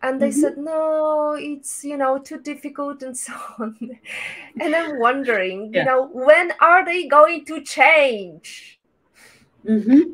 [0.00, 0.40] And they mm-hmm.
[0.40, 3.98] said, no, it's, you know, too difficult and so on.
[4.60, 5.80] and I'm wondering, yeah.
[5.80, 8.78] you know, when are they going to change?
[9.66, 10.12] Mm-hmm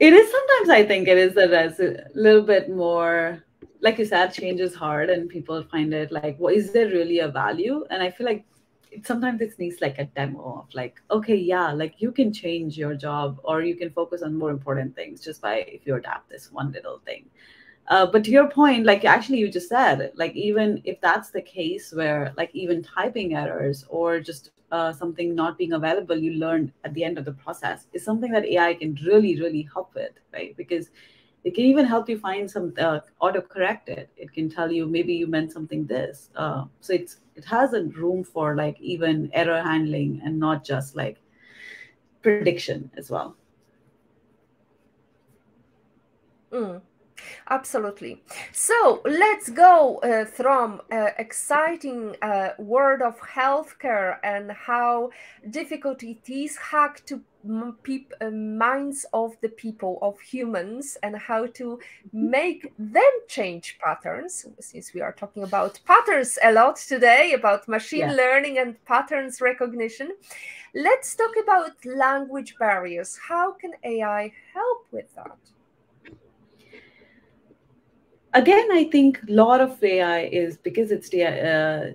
[0.00, 3.42] it is sometimes i think it is that as a little bit more
[3.80, 7.20] like you said change is hard and people find it like what is there really
[7.20, 7.84] a value?
[7.90, 8.44] And i feel like
[8.90, 12.78] it, sometimes it needs like a demo of like okay yeah like you can change
[12.78, 16.28] your job or you can focus on more important things just by if you adapt
[16.28, 17.26] this one little thing
[17.88, 21.40] uh, but to your point like actually you just said like even if that's the
[21.42, 26.72] case where like even typing errors or just uh, something not being available you learn
[26.84, 30.12] at the end of the process is something that ai can really really help with
[30.32, 30.56] right?
[30.56, 30.90] Because
[31.44, 34.86] it can even help you find some uh, auto correct it it can tell you
[34.86, 36.30] maybe you meant something this.
[36.36, 40.96] Uh, so it's it has a room for like even error handling and not just
[40.96, 41.16] like
[42.22, 43.36] prediction as well.
[46.52, 46.80] Mm.
[47.50, 48.22] Absolutely.
[48.52, 55.10] So let's go uh, from uh, exciting uh, world of healthcare and how
[55.50, 57.22] difficult it is hack to
[58.20, 61.78] uh, minds of the people of humans and how to
[62.12, 64.44] make them change patterns.
[64.60, 68.12] Since we are talking about patterns a lot today, about machine yeah.
[68.12, 70.10] learning and patterns recognition,
[70.74, 73.18] let's talk about language barriers.
[73.28, 75.38] How can AI help with that?
[78.34, 81.92] Again, I think a lot of AI is because it's data, uh,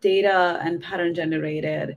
[0.00, 1.96] data and pattern generated.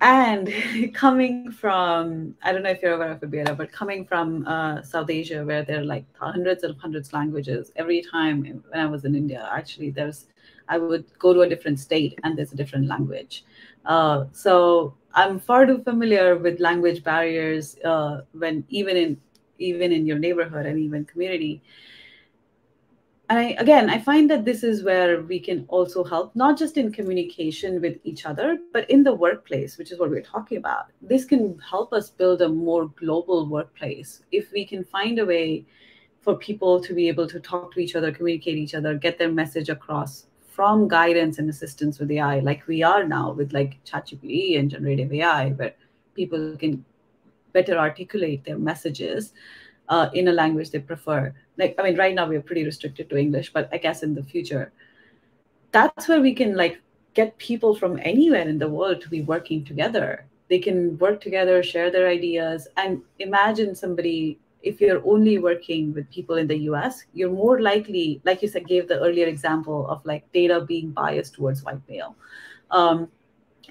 [0.00, 0.52] and
[0.94, 5.10] coming from i don't know if you're aware of Fabietta, but coming from uh, south
[5.10, 9.04] asia where there are like hundreds and hundreds of languages every time when i was
[9.04, 10.26] in india actually there's
[10.68, 13.44] i would go to a different state and there's a different language
[13.86, 19.20] uh, so i'm far too familiar with language barriers uh, when even in
[19.58, 21.62] even in your neighborhood and even community
[23.34, 26.76] and I, again, I find that this is where we can also help, not just
[26.76, 30.86] in communication with each other, but in the workplace, which is what we're talking about.
[31.02, 35.66] This can help us build a more global workplace if we can find a way
[36.20, 39.32] for people to be able to talk to each other, communicate each other, get their
[39.32, 44.60] message across from guidance and assistance with AI, like we are now with like ChatGPT
[44.60, 45.74] and generative AI, where
[46.14, 46.84] people can
[47.52, 49.32] better articulate their messages
[49.88, 51.34] uh, in a language they prefer.
[51.58, 54.22] Like, I mean, right now we're pretty restricted to English, but I guess in the
[54.22, 54.72] future,
[55.72, 56.80] that's where we can like
[57.14, 60.26] get people from anywhere in the world to be working together.
[60.48, 64.38] They can work together, share their ideas, and imagine somebody.
[64.62, 68.66] If you're only working with people in the US, you're more likely, like you said,
[68.66, 72.16] gave the earlier example of like data being biased towards white male.
[72.70, 73.08] Um,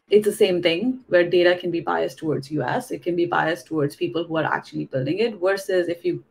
[0.09, 3.65] it's the same thing where data can be biased towards us it can be biased
[3.65, 6.23] towards people who are actually building it versus if you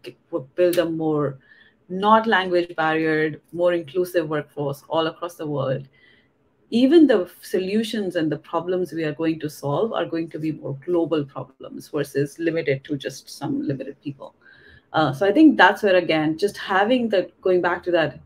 [0.54, 1.38] build a more
[1.92, 5.86] not language barriered more inclusive workforce all across the world.
[6.70, 10.52] Even the solutions and the problems we are going to solve are going to be
[10.52, 14.34] more global problems versus limited to just some limited people.
[14.94, 18.20] Uh, so i think that's where again just having the going back to that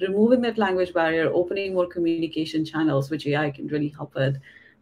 [0.00, 4.36] removing that language barrier opening more communication channels which ai can really help with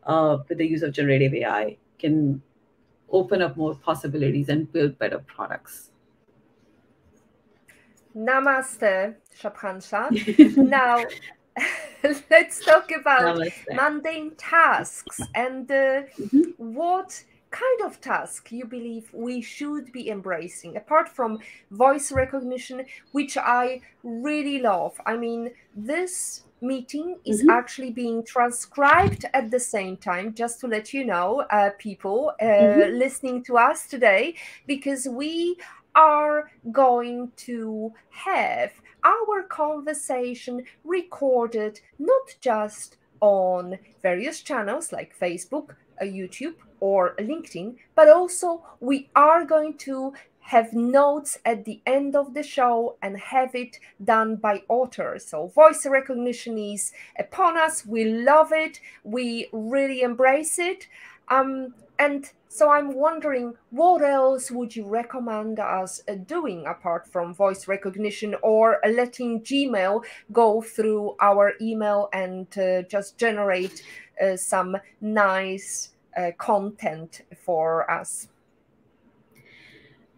[0.07, 2.43] uh, with the use of generative AI can
[3.11, 5.91] open up more possibilities and build better products.
[8.17, 10.57] Namaste, Shubhansha.
[10.57, 11.05] now,
[12.31, 13.75] let's talk about Namaste.
[13.75, 16.43] mundane tasks and uh, mm-hmm.
[16.57, 21.39] what kind of task you believe we should be embracing apart from
[21.71, 27.51] voice recognition which i really love i mean this meeting is mm-hmm.
[27.51, 32.45] actually being transcribed at the same time, just to let you know, uh, people uh,
[32.45, 32.99] mm-hmm.
[32.99, 34.35] listening to us today,
[34.67, 35.57] because we
[35.95, 38.73] are going to have
[39.05, 48.09] our conversation recorded not just on various channels like Facebook, uh, YouTube, or LinkedIn, but
[48.09, 50.13] also we are going to
[50.45, 55.27] have notes at the end of the show and have it done by authors.
[55.27, 57.87] So voice recognition is upon us.
[57.87, 58.79] We love it.
[59.05, 60.87] We really embrace it.
[61.29, 67.35] Um, and so I'm wondering, what else would you recommend us uh, doing apart from
[67.35, 73.83] voice recognition or letting Gmail go through our email and uh, just generate
[74.21, 78.29] uh, some nice uh, content for us?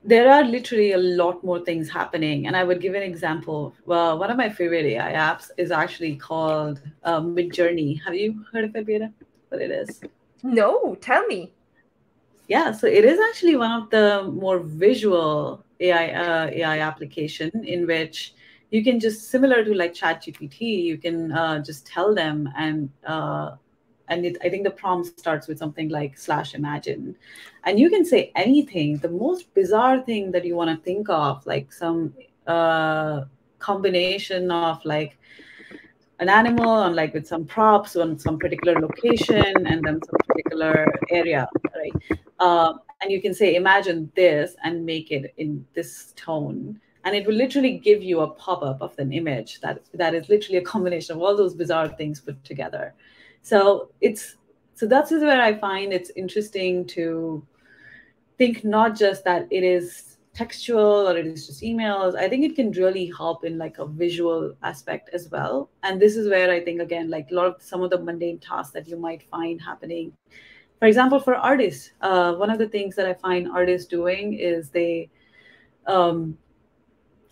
[0.07, 2.47] There are literally a lot more things happening.
[2.47, 3.75] And I would give an example.
[3.87, 8.01] Well, one of my favorite AI apps is actually called uh, Midjourney.
[8.05, 9.13] Have you heard of it, Beata?
[9.49, 10.01] What it is?
[10.45, 11.53] No, tell me.
[12.47, 17.87] Yeah, so it is actually one of the more visual AI uh, AI application in
[17.87, 18.35] which
[18.71, 23.57] you can just similar to like ChatGPT, you can uh, just tell them and uh,
[24.09, 27.17] and it, i think the prompt starts with something like slash imagine.
[27.65, 28.99] And you can say anything.
[28.99, 32.15] The most bizarre thing that you want to think of like some
[32.47, 33.25] uh,
[33.59, 35.19] combination of like
[36.19, 40.87] an animal and like with some props on some particular location and then some particular
[41.11, 42.19] area right?
[42.39, 46.81] Uh, and you can say imagine this and make it in this tone.
[47.05, 50.59] And it will literally give you a pop-up of an image that that is literally
[50.59, 52.95] a combination of all those bizarre things put together
[53.47, 54.39] so it's
[54.75, 57.47] so that's is where I find it's interesting to
[58.39, 62.17] think not just that it is textual or it is just emails.
[62.17, 65.71] I think it can really help in like a visual aspect as well.
[65.85, 68.41] And this is where I think again, like a lot of some of the mundane
[68.41, 70.13] tasks that you might find happening.
[70.81, 74.71] For example, for artists, uh, one of the things that I find artists doing is
[74.71, 75.09] they
[75.87, 76.37] um,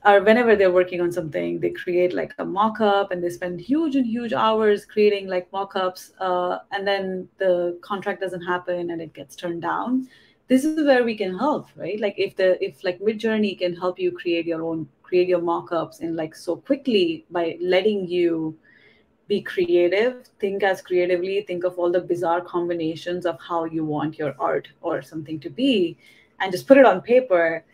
[0.05, 3.96] or whenever they're working on something, they create like a mock-up and they spend huge
[3.96, 9.14] and huge hours creating like mock-ups, uh, and then the contract doesn't happen and it
[9.14, 10.09] gets turned down.
[10.46, 11.98] This is where we can help, right?
[11.98, 16.00] Like if the if like Midjourney can help you create your own create your mock-ups
[16.00, 18.57] and like so quickly by letting you
[19.26, 24.18] be creative, think as creatively, think of all the bizarre combinations of how you want
[24.18, 25.96] your art or something to be,
[26.40, 27.64] and just put it on paper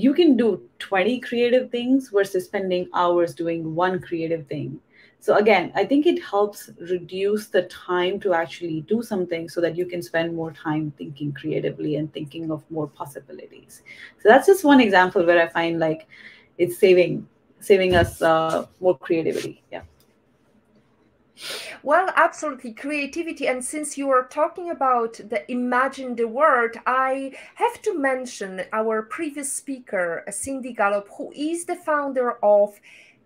[0.00, 4.80] you can do 20 creative things versus spending hours doing one creative thing.
[5.20, 9.76] So again i think it helps reduce the time to actually do something so that
[9.76, 13.82] you can spend more time thinking creatively and thinking of more possibilities.
[14.22, 16.06] So that's just one example where i find like
[16.56, 17.26] it's saving
[17.60, 19.62] saving us uh, more creativity.
[19.72, 19.82] Yeah
[21.82, 22.72] well, absolutely.
[22.72, 23.46] Creativity.
[23.46, 29.02] And since you are talking about the imagine the world, I have to mention our
[29.02, 32.80] previous speaker, Cindy Gallop, who is the founder of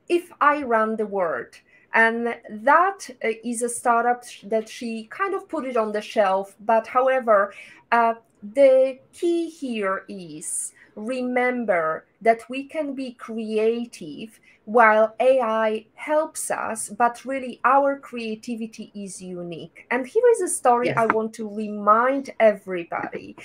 [0.08, 1.60] If I Run the World.
[1.94, 6.56] And that uh, a startup that she kind of put it on the shelf.
[6.60, 7.52] But however,
[7.90, 16.88] uh, the key here is remember that we can be creative while AI helps us,
[16.88, 19.86] but really our creativity is unique.
[19.90, 20.96] And here is a story yes.
[20.96, 23.36] I want to remind everybody.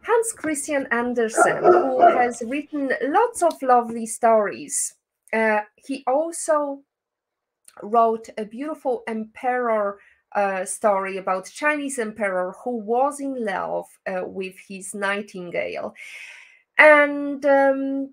[0.00, 4.94] Hans Christian Andersen, who has written lots of lovely stories,
[5.32, 6.80] uh, he also
[7.82, 9.98] wrote a beautiful emperor
[10.34, 15.94] uh, story about Chinese emperor who was in love uh, with his nightingale
[16.82, 18.12] and um,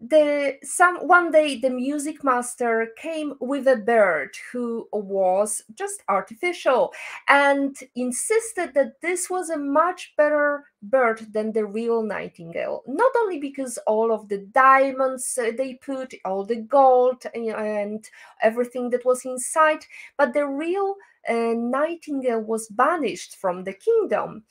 [0.00, 6.92] the some one day the music master came with a bird who was just artificial
[7.28, 12.82] and insisted that this was a much better bird than the real nightingale.
[12.86, 18.08] Not only because all of the diamonds uh, they put all the gold and
[18.42, 19.84] everything that was inside
[20.16, 20.94] but the real
[21.28, 24.44] uh, nightingale was banished from the kingdom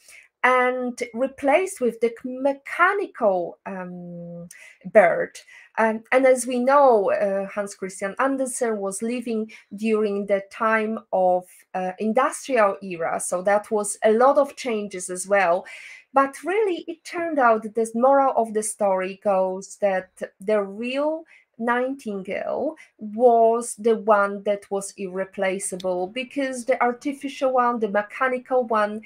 [0.43, 4.47] and replaced with the mechanical um,
[4.91, 5.38] bird.
[5.77, 11.45] Um, and as we know, uh, Hans Christian Andersen was living during the time of
[11.73, 15.65] uh, industrial era, so that was a lot of changes as well.
[16.13, 20.09] But really, it turned out that the moral of the story goes that
[20.39, 21.25] the real
[21.59, 29.01] Nightingale was the one that was irreplaceable because the artificial one, the mechanical one,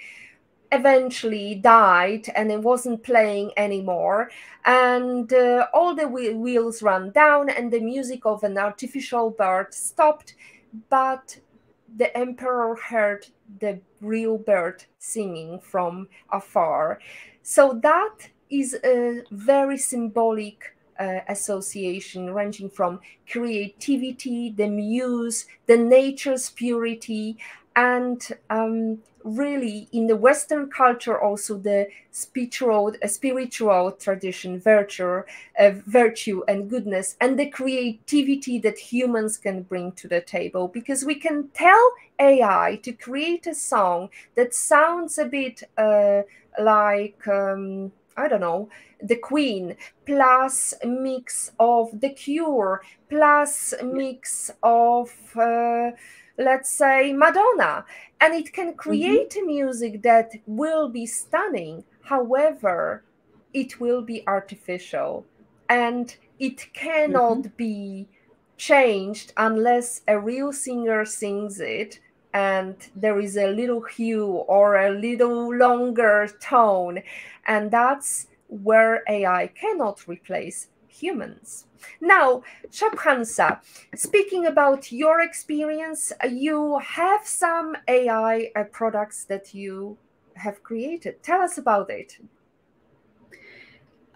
[0.71, 4.29] eventually died and it wasn't playing anymore.
[4.65, 10.35] And uh, all the wheels ran down and the music of an artificial bird stopped
[10.89, 11.37] but
[11.97, 13.27] the emperor heard
[13.59, 16.99] the real bird singing from afar.
[17.43, 26.51] So that is a very symbolic uh, association ranging from creativity the muse the nature's
[26.51, 27.37] purity
[27.75, 35.21] and um, really in the western culture also the spiritual spiritual tradition virtue
[35.59, 40.67] uh, virtue and goodness and the creativity that humans can bring to the table.
[40.67, 46.21] Because we can tell ai to create a song that sounds a bit uh,
[46.59, 48.69] like um, I don't know,
[49.01, 55.91] the Queen, plus mix of the Cure, plus mix of uh,
[56.41, 57.85] let's say Madonna,
[58.19, 58.77] and it can mm-hmm.
[58.77, 59.47] create mm-hmm.
[59.47, 61.83] music that will be stunning.
[62.03, 63.03] However,
[63.53, 65.25] it will be artificial
[65.69, 67.55] and it cannot mm-hmm.
[67.57, 68.07] be
[68.57, 71.99] changed unless a real singer sings it
[72.33, 77.01] and there is a little hue or a little longer tone.
[77.45, 81.65] And that's where AI cannot replace humans.
[81.99, 83.59] Now, Shubhansha,
[83.95, 89.97] speaking about your experience, you have some AI uh, products that you
[90.35, 91.21] have created.
[91.23, 92.17] Tell us about it.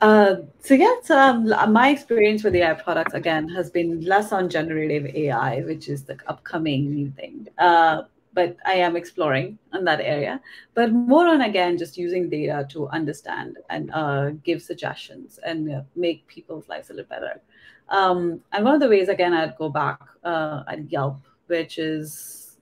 [0.02, 5.06] Uh, so yes, um, my experience with AI products again has been less on generative
[5.16, 7.48] AI, which is the upcoming new thing.
[7.58, 8.04] Uh,
[8.34, 10.42] but I am exploring in that area.
[10.74, 15.82] But more on again, just using data to understand and uh, give suggestions and uh,
[15.96, 17.42] make people's lives a little better.
[17.90, 22.58] Um, and one of the ways, again, I'd go back uh, at Yelp, which is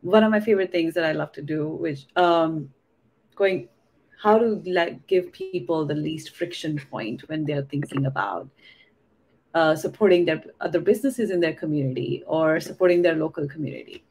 [0.00, 2.70] one of my favorite things that I love to do, which um,
[3.34, 3.68] going
[4.20, 8.48] how to like give people the least friction point when they're thinking about
[9.54, 14.04] uh, supporting their other businesses in their community or supporting their local community.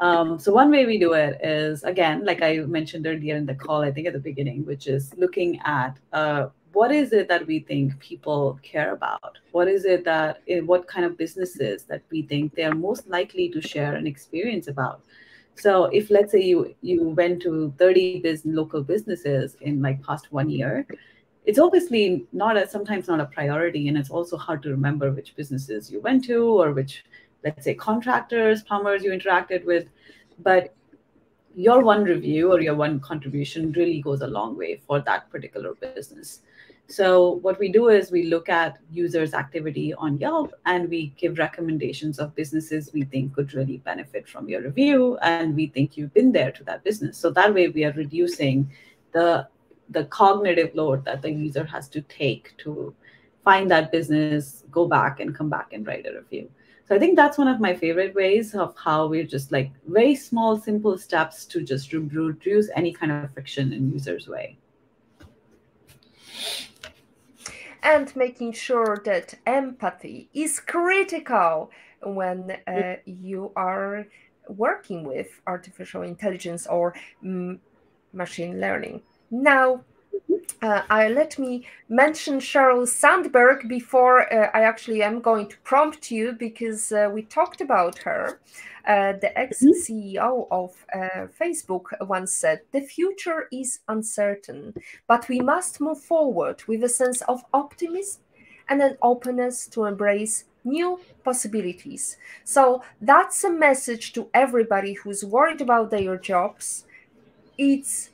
[0.00, 3.54] Um, so one way we do it is again, like I mentioned earlier in the
[3.54, 7.46] call, I think at the beginning, which is looking at uh, what is it that
[7.46, 9.38] we think people care about?
[9.52, 13.08] What is it that eh, what kind of businesses that we think they are most
[13.08, 15.02] likely to share an experience about?
[15.54, 20.32] So if let's say you you went to 30 business, local businesses in like past
[20.32, 20.86] one year,
[21.44, 25.36] it's obviously not a, sometimes not a priority, and it's also hard to remember which
[25.36, 27.04] businesses you went to or which
[27.44, 29.86] let's say contractors, plumbers you interacted with.
[30.38, 30.74] But
[31.54, 35.74] your one review or your one contribution really goes a long way for that particular
[35.74, 36.40] business.
[36.88, 41.38] So what we do is we look at users' activity on Yelp and we give
[41.38, 46.12] recommendations of businesses we think could really benefit from your review and we think you've
[46.12, 47.16] been there to that business.
[47.16, 48.70] So that way we are reducing
[49.12, 49.48] the
[49.90, 52.94] the cognitive load that the user has to take to
[53.44, 56.48] find that business, go back and come back and write a review.
[56.88, 60.14] So I think that's one of my favorite ways of how we're just like very
[60.14, 64.56] small, simple steps to just reduce any kind of friction in users' way.
[67.82, 71.70] And making sure that empathy is critical
[72.02, 74.06] when uh, you are
[74.48, 77.58] working with artificial intelligence or mm,
[78.12, 79.02] machine learning.
[79.30, 79.84] Now,
[80.62, 86.10] uh, I, let me mention Sheryl Sandberg before uh, I actually am going to prompt
[86.10, 88.40] you because uh, we talked about her.
[88.86, 94.74] Uh, the ex CEO of uh, Facebook once said, The future is uncertain,
[95.06, 98.22] but we must move forward with a sense of optimism
[98.68, 102.16] and an openness to embrace new possibilities.
[102.44, 106.84] So that's a message to everybody who's worried about their jobs.
[107.58, 108.11] It's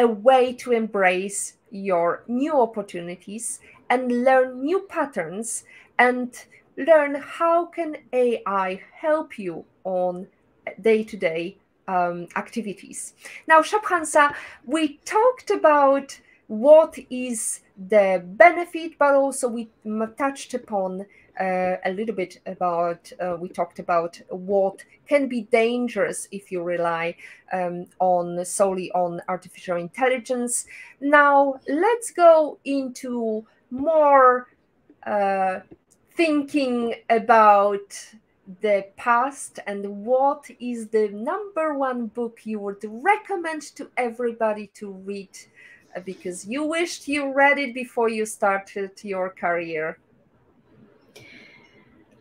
[0.00, 5.64] a way to embrace your new opportunities and learn new patterns
[5.98, 6.46] and
[6.76, 10.26] learn how can ai help you on
[10.80, 13.12] day-to-day um, activities.
[13.46, 14.34] Now Shubhansha,
[14.64, 19.68] we talked about what is the benefit but also we
[20.16, 21.06] touched upon
[21.40, 26.62] uh, a little bit about uh, we talked about what can be dangerous if you
[26.62, 27.16] rely
[27.52, 30.66] um, on solely on artificial intelligence.
[31.00, 34.48] Now let's go into more
[35.06, 35.60] uh,
[36.12, 38.14] thinking about
[38.60, 44.90] the past and what is the number one book you would recommend to everybody to
[44.90, 45.30] read
[45.96, 49.98] uh, because you wished you read it before you started your career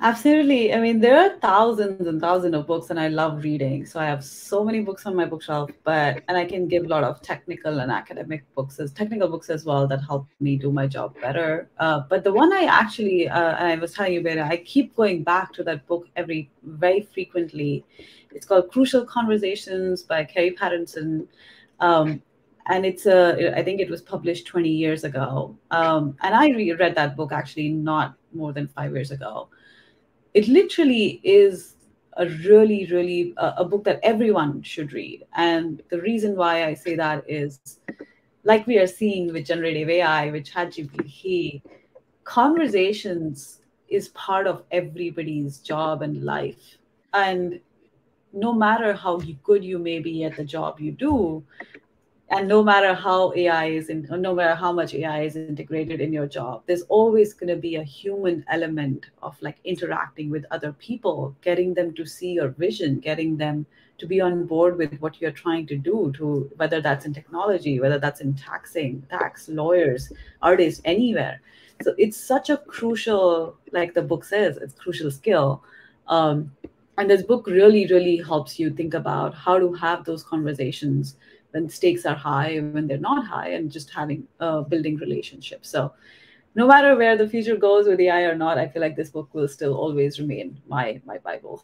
[0.01, 0.73] Absolutely.
[0.73, 3.85] I mean, there are thousands and thousands of books, and I love reading.
[3.85, 6.87] So I have so many books on my bookshelf, but and I can give a
[6.87, 10.71] lot of technical and academic books as technical books as well that help me do
[10.71, 11.69] my job better.
[11.79, 15.23] Uh, but the one I actually, uh, I was telling you about, I keep going
[15.23, 17.83] back to that book every very frequently.
[18.31, 21.27] It's called Crucial Conversations by Kerry Patterson.
[21.81, 22.21] Um,
[22.67, 26.93] and it's a i think it was published 20 years ago um, and i read
[26.93, 29.49] that book actually not more than five years ago
[30.33, 31.75] it literally is
[32.17, 35.25] a really, really uh, a book that everyone should read.
[35.35, 37.79] And the reason why I say that is,
[38.43, 41.61] like we are seeing with generative AI, with ChatGPT,
[42.23, 46.77] conversations is part of everybody's job and life.
[47.13, 47.59] And
[48.33, 51.43] no matter how good you may be at the job you do,
[52.31, 56.13] and no matter how ai is in no matter how much ai is integrated in
[56.13, 60.71] your job there's always going to be a human element of like interacting with other
[60.73, 63.65] people getting them to see your vision getting them
[63.99, 67.79] to be on board with what you're trying to do to whether that's in technology
[67.79, 70.11] whether that's in taxing tax lawyers
[70.41, 71.41] artists anywhere.
[71.81, 75.63] So it's such a crucial like the book says it's crucial skill.
[76.07, 76.51] Um,
[76.97, 81.15] and this book really really helps you think about how to have those conversations
[81.51, 85.69] when stakes are high, when they're not high, and just having uh, building relationships.
[85.69, 85.93] So,
[86.55, 89.29] no matter where the future goes with AI or not, I feel like this book
[89.33, 91.63] will still always remain my my Bible.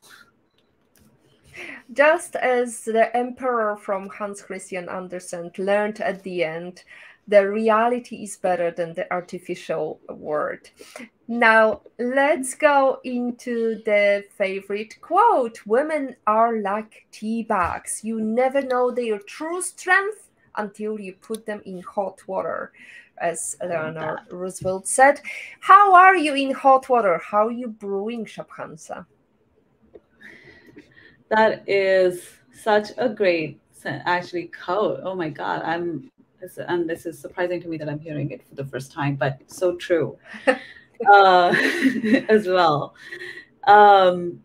[1.94, 6.84] Just as the emperor from Hans Christian Andersen learned at the end,
[7.28, 10.70] the reality is better than the artificial world.
[11.28, 18.02] Now, let's go into the favorite quote Women are like tea bags.
[18.04, 22.72] You never know their true strength until you put them in hot water,
[23.18, 25.20] as Eleanor Roosevelt said.
[25.60, 27.18] How are you in hot water?
[27.18, 29.06] How are you brewing Shubhansha?
[31.30, 32.24] That is
[32.54, 35.00] such a great actually quote.
[35.04, 36.12] Oh my God, I'm
[36.58, 39.39] and this is surprising to me that I'm hearing it for the first time, but
[39.48, 40.18] so true
[41.14, 41.56] uh,
[42.30, 42.96] as well.
[43.68, 44.41] Um,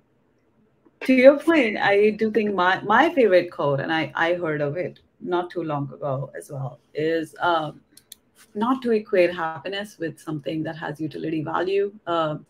[1.05, 4.77] to your point, I do think my, my favorite quote, and I, I heard of
[4.77, 7.81] it not too long ago as well, is um,
[8.55, 11.93] not to equate happiness with something that has utility value.
[12.07, 12.47] Um,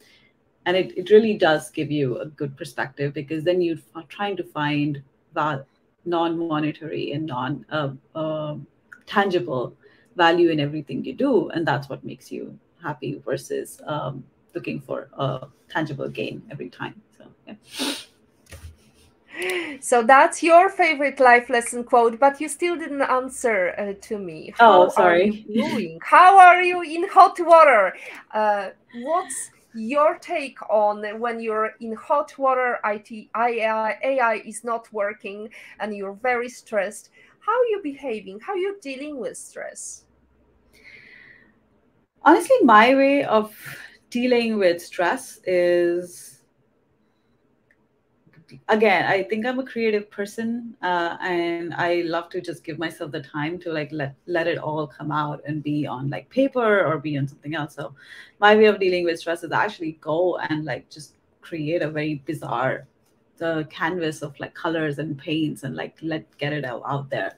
[0.66, 3.78] and it, it really does give you a good perspective because then you're
[4.08, 5.02] trying to find
[5.34, 5.64] that
[6.04, 8.56] non-monetary and non uh, uh,
[9.10, 9.74] tangible
[10.16, 15.08] value in everything you do and that's what makes you happy versus um, looking for
[15.18, 17.54] a tangible gain every time so yeah
[19.80, 24.52] So that's your favorite life lesson quote, but you still didn't answer uh, to me.
[24.58, 25.46] How oh, sorry.
[25.56, 25.98] Are?
[26.02, 27.94] How are you in hot water?
[28.32, 28.70] Uh,
[29.02, 35.48] what's your take on when you're in hot water, IT, AI, AI is not working,
[35.78, 37.10] and you're very stressed?
[37.50, 38.38] How are you behaving?
[38.38, 40.04] How you're you dealing with stress?
[42.22, 43.52] Honestly, my way of
[44.08, 46.44] dealing with stress is
[48.68, 53.12] again i think i'm a creative person uh, and i love to just give myself
[53.12, 56.84] the time to like let let it all come out and be on like paper
[56.84, 57.94] or be on something else so
[58.40, 62.16] my way of dealing with stress is actually go and like just create a very
[62.26, 62.88] bizarre
[63.40, 67.36] the canvas of like colors and paints and like let get it out, out there.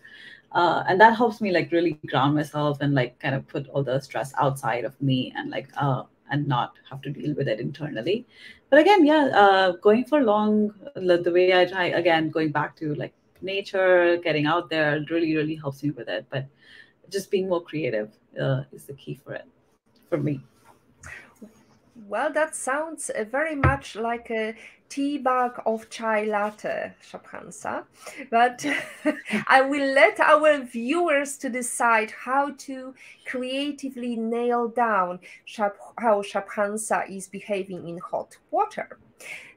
[0.53, 3.83] Uh, and that helps me like really ground myself and like kind of put all
[3.83, 7.59] the stress outside of me and like uh, and not have to deal with it
[7.59, 8.27] internally.
[8.69, 12.95] But again yeah uh, going for long the way i try again going back to
[12.95, 16.27] like nature getting out there really really helps me with it.
[16.31, 16.47] But
[17.09, 19.47] just being more creative uh, is the key for it
[20.11, 20.43] for me.
[22.09, 24.55] Well that sounds uh, very much like a
[24.93, 27.85] tea bag of chai latte, Shubhansha.
[28.31, 28.67] But
[29.47, 35.21] I will let our viewers to decide how to creatively nail down
[35.99, 38.99] how Shubhansha is behaving in hot water.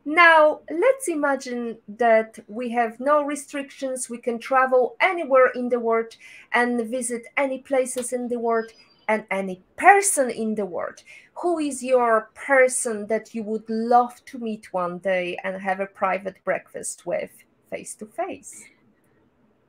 [0.05, 4.09] Now, let's imagine that we have no restrictions.
[4.09, 6.15] We can travel anywhere in the world
[6.53, 8.71] and visit any places in the world
[9.07, 11.03] and any person in the world
[11.35, 15.85] who is your person that you would love to meet one day and have a
[15.85, 17.31] private breakfast with
[17.69, 18.63] face to face?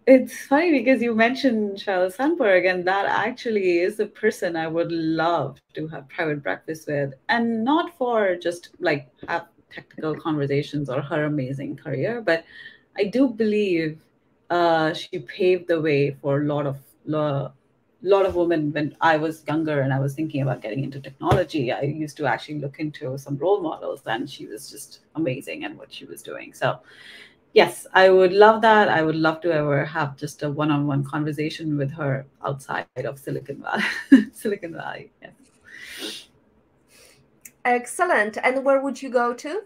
[0.06, 4.92] It's funny because you mentioned Sheryl Sandberg, and that actually is a person I would
[4.92, 11.02] love to have private breakfast with, and not for just like have technical conversations or
[11.02, 12.44] her amazing career, but
[12.96, 13.98] I do believe
[14.48, 16.76] uh, she paved the way for a lot of
[18.06, 21.00] a lot of women when i was younger and i was thinking about getting into
[21.00, 25.64] technology i used to actually look into some role models and she was just amazing
[25.64, 26.52] at what she was doing.
[26.52, 26.80] So
[27.52, 28.88] yes i would love that.
[28.88, 33.62] I would love to ever have just a one-on-one conversation with her outside of silicon
[33.62, 35.32] valley silicon valley yes.
[37.64, 38.38] excellent.
[38.42, 39.62] And where would you go to?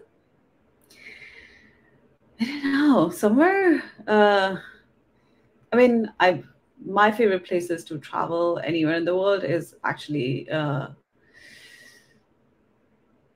[2.39, 3.09] I don't know.
[3.09, 4.55] Somewhere uh
[5.73, 6.50] i mean i've
[6.85, 10.87] my favorite places to travel anywhere in the world is actually uh,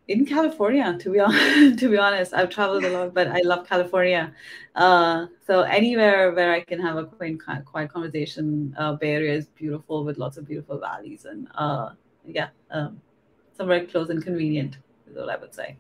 [0.07, 0.97] in California.
[0.99, 4.33] To be honest, to be honest, I've traveled a lot, but I love California.
[4.75, 8.75] Uh, so anywhere where I can have a quiet, quiet conversation.
[8.77, 11.91] Uh, Bay Area is beautiful with lots of beautiful valleys, and uh,
[12.25, 13.01] yeah, um,
[13.55, 14.77] somewhere close and convenient
[15.09, 15.77] is what I would say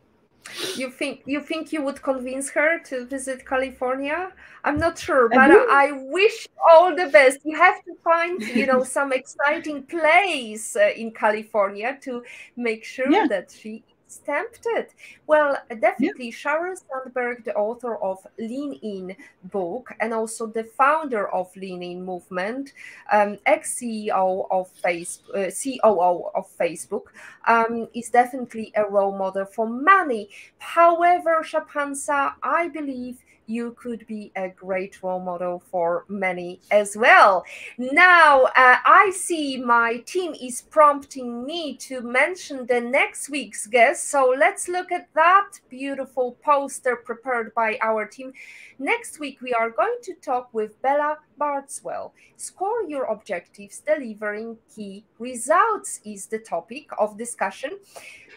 [0.75, 4.31] you think you think you would convince her to visit California?
[4.63, 7.39] I'm not sure, but I, I wish all the best.
[7.43, 12.23] You have to find, you know, some exciting place uh, in California to
[12.55, 13.27] make sure yeah.
[13.27, 13.83] that she
[14.15, 14.93] stamped it.
[15.27, 16.31] Well, definitely, yeah.
[16.31, 19.15] Sheryl Sandberg, the author of Lean In
[19.51, 22.73] book, and also the founder of Lean In movement,
[23.11, 27.07] um, ex CEO of Facebook, uh, COO of Facebook,
[27.47, 30.29] um, is definitely a role model for many.
[30.59, 37.43] However, Shubhansha, I believe you could be a great role model for many as well.
[37.77, 44.09] Now, uh, I see my team is prompting me to mention the next week's guest.
[44.09, 48.33] So let's look at that beautiful poster prepared by our team.
[48.79, 52.13] Next week, we are going to talk with Bella Bardswell.
[52.35, 57.79] Score your objectives, delivering key results is the topic of discussion.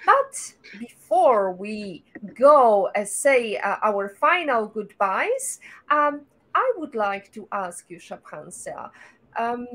[0.06, 5.58] But before we go and uh, say uh, our final goodbyes,
[5.90, 6.20] um,
[6.54, 8.90] I would like to ask you, Shubhansha,
[9.36, 9.66] um,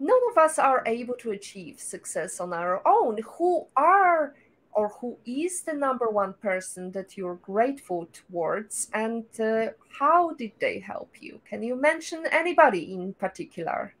[0.00, 3.18] none of us are able to achieve success on our own.
[3.36, 4.34] Who are
[4.78, 9.66] or who is the number one person that you're grateful towards and uh,
[9.98, 11.40] how did they help you?
[11.50, 13.94] Can you mention anybody in particular?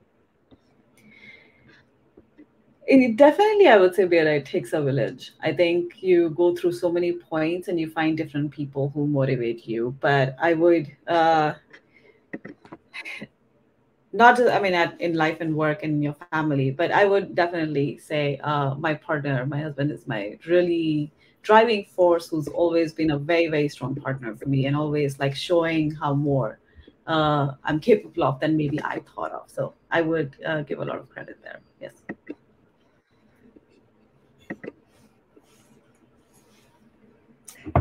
[2.90, 6.72] it definitely i would say Bella, it takes a village i think you go through
[6.72, 11.52] so many points and you find different people who motivate you but i would uh
[14.20, 17.34] not just i mean at, in life and work and your family but i would
[17.34, 21.12] definitely say uh my partner my husband is my really
[21.42, 25.34] driving force who's always been a very very strong partner for me and always like
[25.36, 26.58] showing how more
[27.06, 29.44] uh, i'm capable of than maybe i thought of.
[29.48, 31.60] So i would uh, give a lot of credit there.
[31.80, 31.92] Yes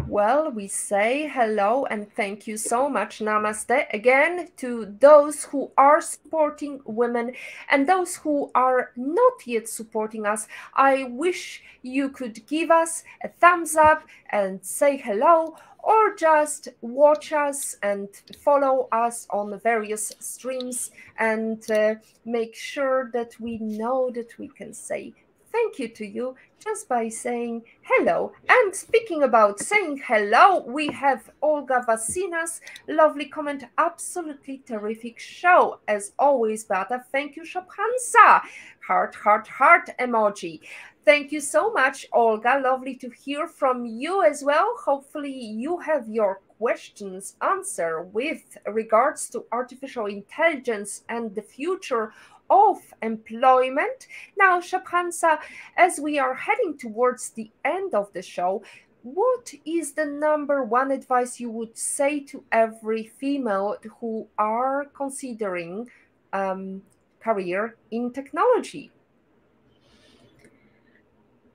[0.08, 3.20] Well, we say hello and thank you so much.
[3.20, 7.34] Namaste again to those who are supporting women
[7.70, 10.48] and those who are not yet supporting us.
[10.74, 17.32] I wish you could give us a thumbs up and say hello or just watch
[17.32, 18.10] us and
[18.44, 24.48] follow us on the various streams and uh, make sure that we know that we
[24.48, 25.14] can say
[25.52, 28.34] thank you to you just by saying hello.
[28.50, 33.64] And speaking about saying hello, we have Olga Vasina's lovely comment.
[33.78, 35.80] Absolutely terrific show.
[35.88, 38.42] As always, Beata, thank you, Shubhansha.
[38.88, 40.62] Heart, heart, heart emoji.
[41.06, 42.60] Thank you so much, Olga.
[42.62, 44.76] Lovely to hear from you as well.
[44.84, 52.12] Hopefully, you have your questions answered with regards to artificial intelligence and the future
[52.50, 54.08] of employment.
[54.38, 55.40] Now, Shubhansha,
[55.76, 58.64] as we are heading towards the end of the show,
[59.04, 65.90] what is the number one advice you would say to every female who are considering
[66.34, 66.82] um,
[67.20, 68.92] career in technology?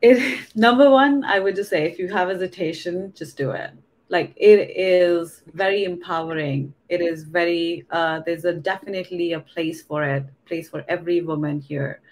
[0.03, 3.70] it number one i would just say if you have hesitation just do it
[4.12, 6.74] like it is very empowering.
[6.90, 11.60] It is very uh, there's a definitely a place for it place for every woman
[11.60, 12.02] here.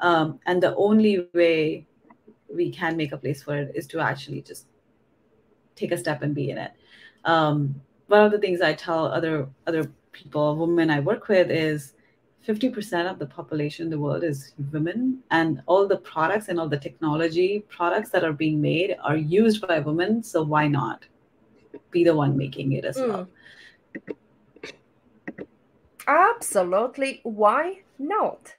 [0.00, 1.86] Um, and the only way
[2.52, 4.66] we can make a place for it is to actually just
[5.76, 6.72] take a step and be in it.
[7.24, 11.94] Um, one of the things i tell other other people women i work with is
[12.46, 16.68] 50% of the population in the world is women and all the products and all
[16.68, 21.06] the technology products that are being made are used by women so why not
[21.90, 23.08] be the one making it as mm.
[23.08, 23.28] well
[26.06, 28.54] absolutely why not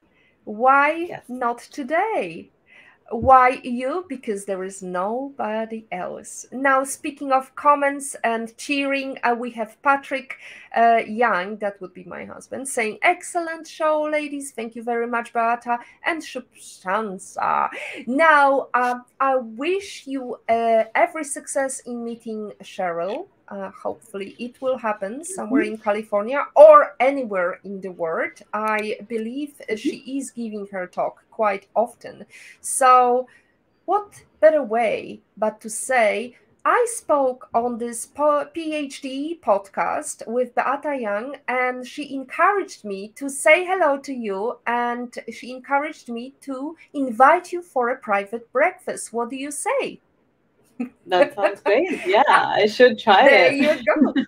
[0.46, 1.24] why yes.
[1.28, 2.50] not today
[3.12, 4.06] why you?
[4.10, 6.46] Because there is nobody else.
[6.52, 10.38] Now, speaking of comments and cheering, uh, we have Patrick
[10.76, 14.52] uh, Young, that would be my husband, saying, Excellent show, ladies.
[14.52, 15.78] Thank you very much, Beata.
[16.04, 17.70] And Shubhansha.
[18.08, 23.28] Now, uh, I wish you uh, every success in meeting Sheryl.
[23.48, 28.42] Uh, hopefully, it will happen somewhere in California or anywhere in the world.
[28.54, 32.26] I believe she is giving her talk quite often.
[32.62, 33.28] So,
[33.86, 36.36] what better way but to say,
[36.68, 43.64] I spoke on this PhD podcast with Beata Young, and she encouraged me to say
[43.64, 49.14] hello to you, and she encouraged me to invite you for a private breakfast.
[49.14, 50.02] What do you say?
[51.08, 52.06] That sounds great.
[52.06, 53.62] Yeah, I should try there it.
[53.62, 54.24] There you go.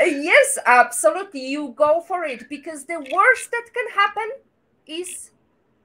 [0.00, 1.46] yes, absolutely.
[1.46, 4.30] You go for it because the worst that can happen
[4.86, 5.30] is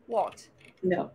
[0.07, 0.47] what?
[0.83, 1.11] No.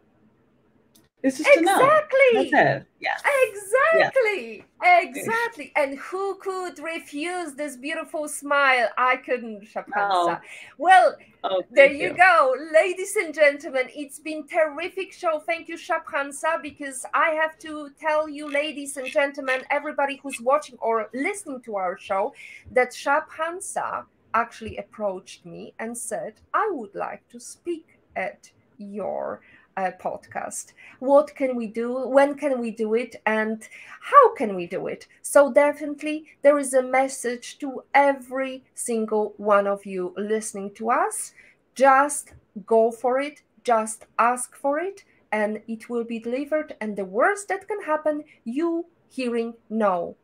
[1.22, 2.50] It's just exactly.
[2.50, 2.82] Yeah.
[3.00, 4.64] Exactly.
[4.82, 5.00] Yeah.
[5.02, 5.72] Exactly.
[5.76, 8.88] And who could refuse this beautiful smile?
[8.96, 9.86] I couldn't, Shubhansha.
[9.96, 10.38] Oh.
[10.78, 12.54] Well, oh, there you, you, go.
[12.72, 15.40] Ladies and gentlemen, it's been terrific show.
[15.40, 20.78] Thank you, Shubhansha, because I have to tell you, ladies and gentlemen, everybody who's watching
[20.80, 22.32] or listening to our show,
[22.72, 29.42] that Shubhansha actually approached me and said, I would like to speak at your
[29.80, 30.72] uh, podcast.
[30.98, 32.06] What can we do?
[32.08, 33.16] When can we do it?
[33.26, 33.66] And
[34.00, 35.06] how can we do it?
[35.22, 41.32] So, definitely, there is a message to every single one of you listening to us.
[41.74, 42.32] Just
[42.66, 46.76] go for it, just ask for it, and it will be delivered.
[46.80, 50.16] And the worst that can happen, you hearing no.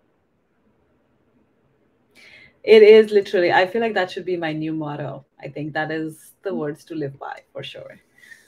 [2.62, 5.24] It is literally, I feel like that should be my new motto.
[5.40, 8.00] I think that is the words to live by for sure.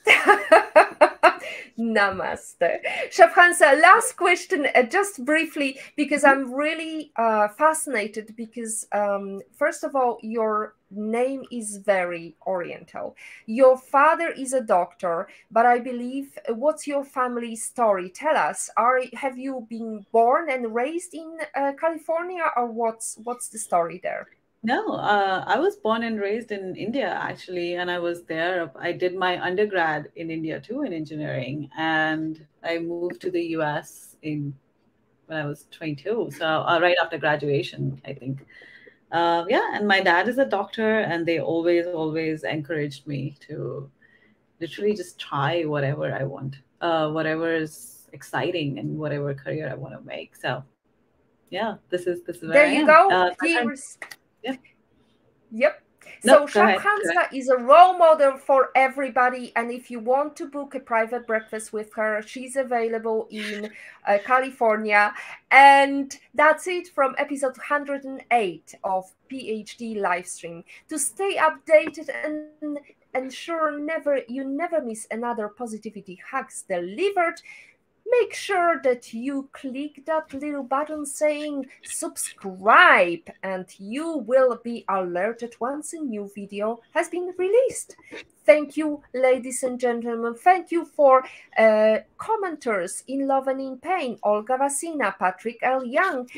[1.78, 2.80] Namaste.
[3.10, 8.34] Shubhansha, last question, uh, just briefly, because I'm really uh, fascinated.
[8.36, 13.14] Because, um, first of all, your name is very oriental.
[13.46, 18.10] Your father is a doctor, but I believe, uh, what's your family story?
[18.10, 18.70] Tell us.
[18.76, 24.00] Are Have you been born and raised in uh, California, or what's, what's the story
[24.02, 24.26] there?
[24.64, 28.70] No, uh, I was born and raised in India actually, and I was there.
[28.78, 34.16] I did my undergrad in India too in engineering, and I moved to the US
[34.22, 34.52] in
[35.26, 38.46] when I was 22, so uh, right after graduation, I think.
[39.12, 43.90] Uh, yeah, and my dad is a doctor, and they always, always encouraged me to
[44.60, 49.94] literally just try whatever I want, uh, whatever is exciting, and whatever career I want
[49.94, 50.34] to make.
[50.34, 50.64] So,
[51.50, 53.08] yeah, this is this is there you go.
[53.10, 53.30] Uh,
[55.50, 55.82] Yep.
[56.22, 59.52] so Shubhansha is a role model for everybody.
[59.56, 63.70] And if you want to book a private breakfast with her, she's available in
[64.06, 65.14] uh, California.
[65.50, 70.64] And that's it from episode 108 of PhD Livestream.
[70.88, 72.78] To stay updated and
[73.14, 77.40] ensure never you never miss another positivity hacks delivered
[78.10, 85.54] make sure that you click that little button saying subscribe and you will be alerted
[85.60, 87.96] once a new video has been released.
[88.44, 90.34] Thank you, ladies and gentlemen.
[90.34, 91.24] Thank you for
[91.58, 95.84] uh, commenters in Love and in Pain, Olga Vasina, Patrick L.
[95.84, 96.28] Young.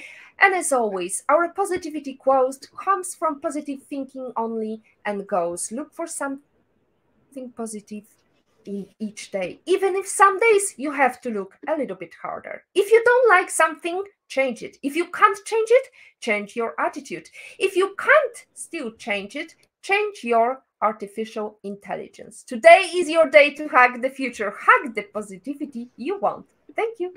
[0.41, 6.07] And as always, our positivity quote comes from positive thinking only and goes look for
[6.07, 6.41] something
[7.57, 8.07] positive
[8.67, 12.65] each day, even if some days you have to look a little bit harder.
[12.75, 14.77] If you don't like something, change it.
[14.83, 15.89] If you can't change it,
[16.21, 17.29] change your attitude.
[17.59, 22.43] If you can't still change it, change your artificial intelligence.
[22.43, 26.47] Today is your day to hack the future, hack the positivity you want.
[26.75, 27.15] Thank you.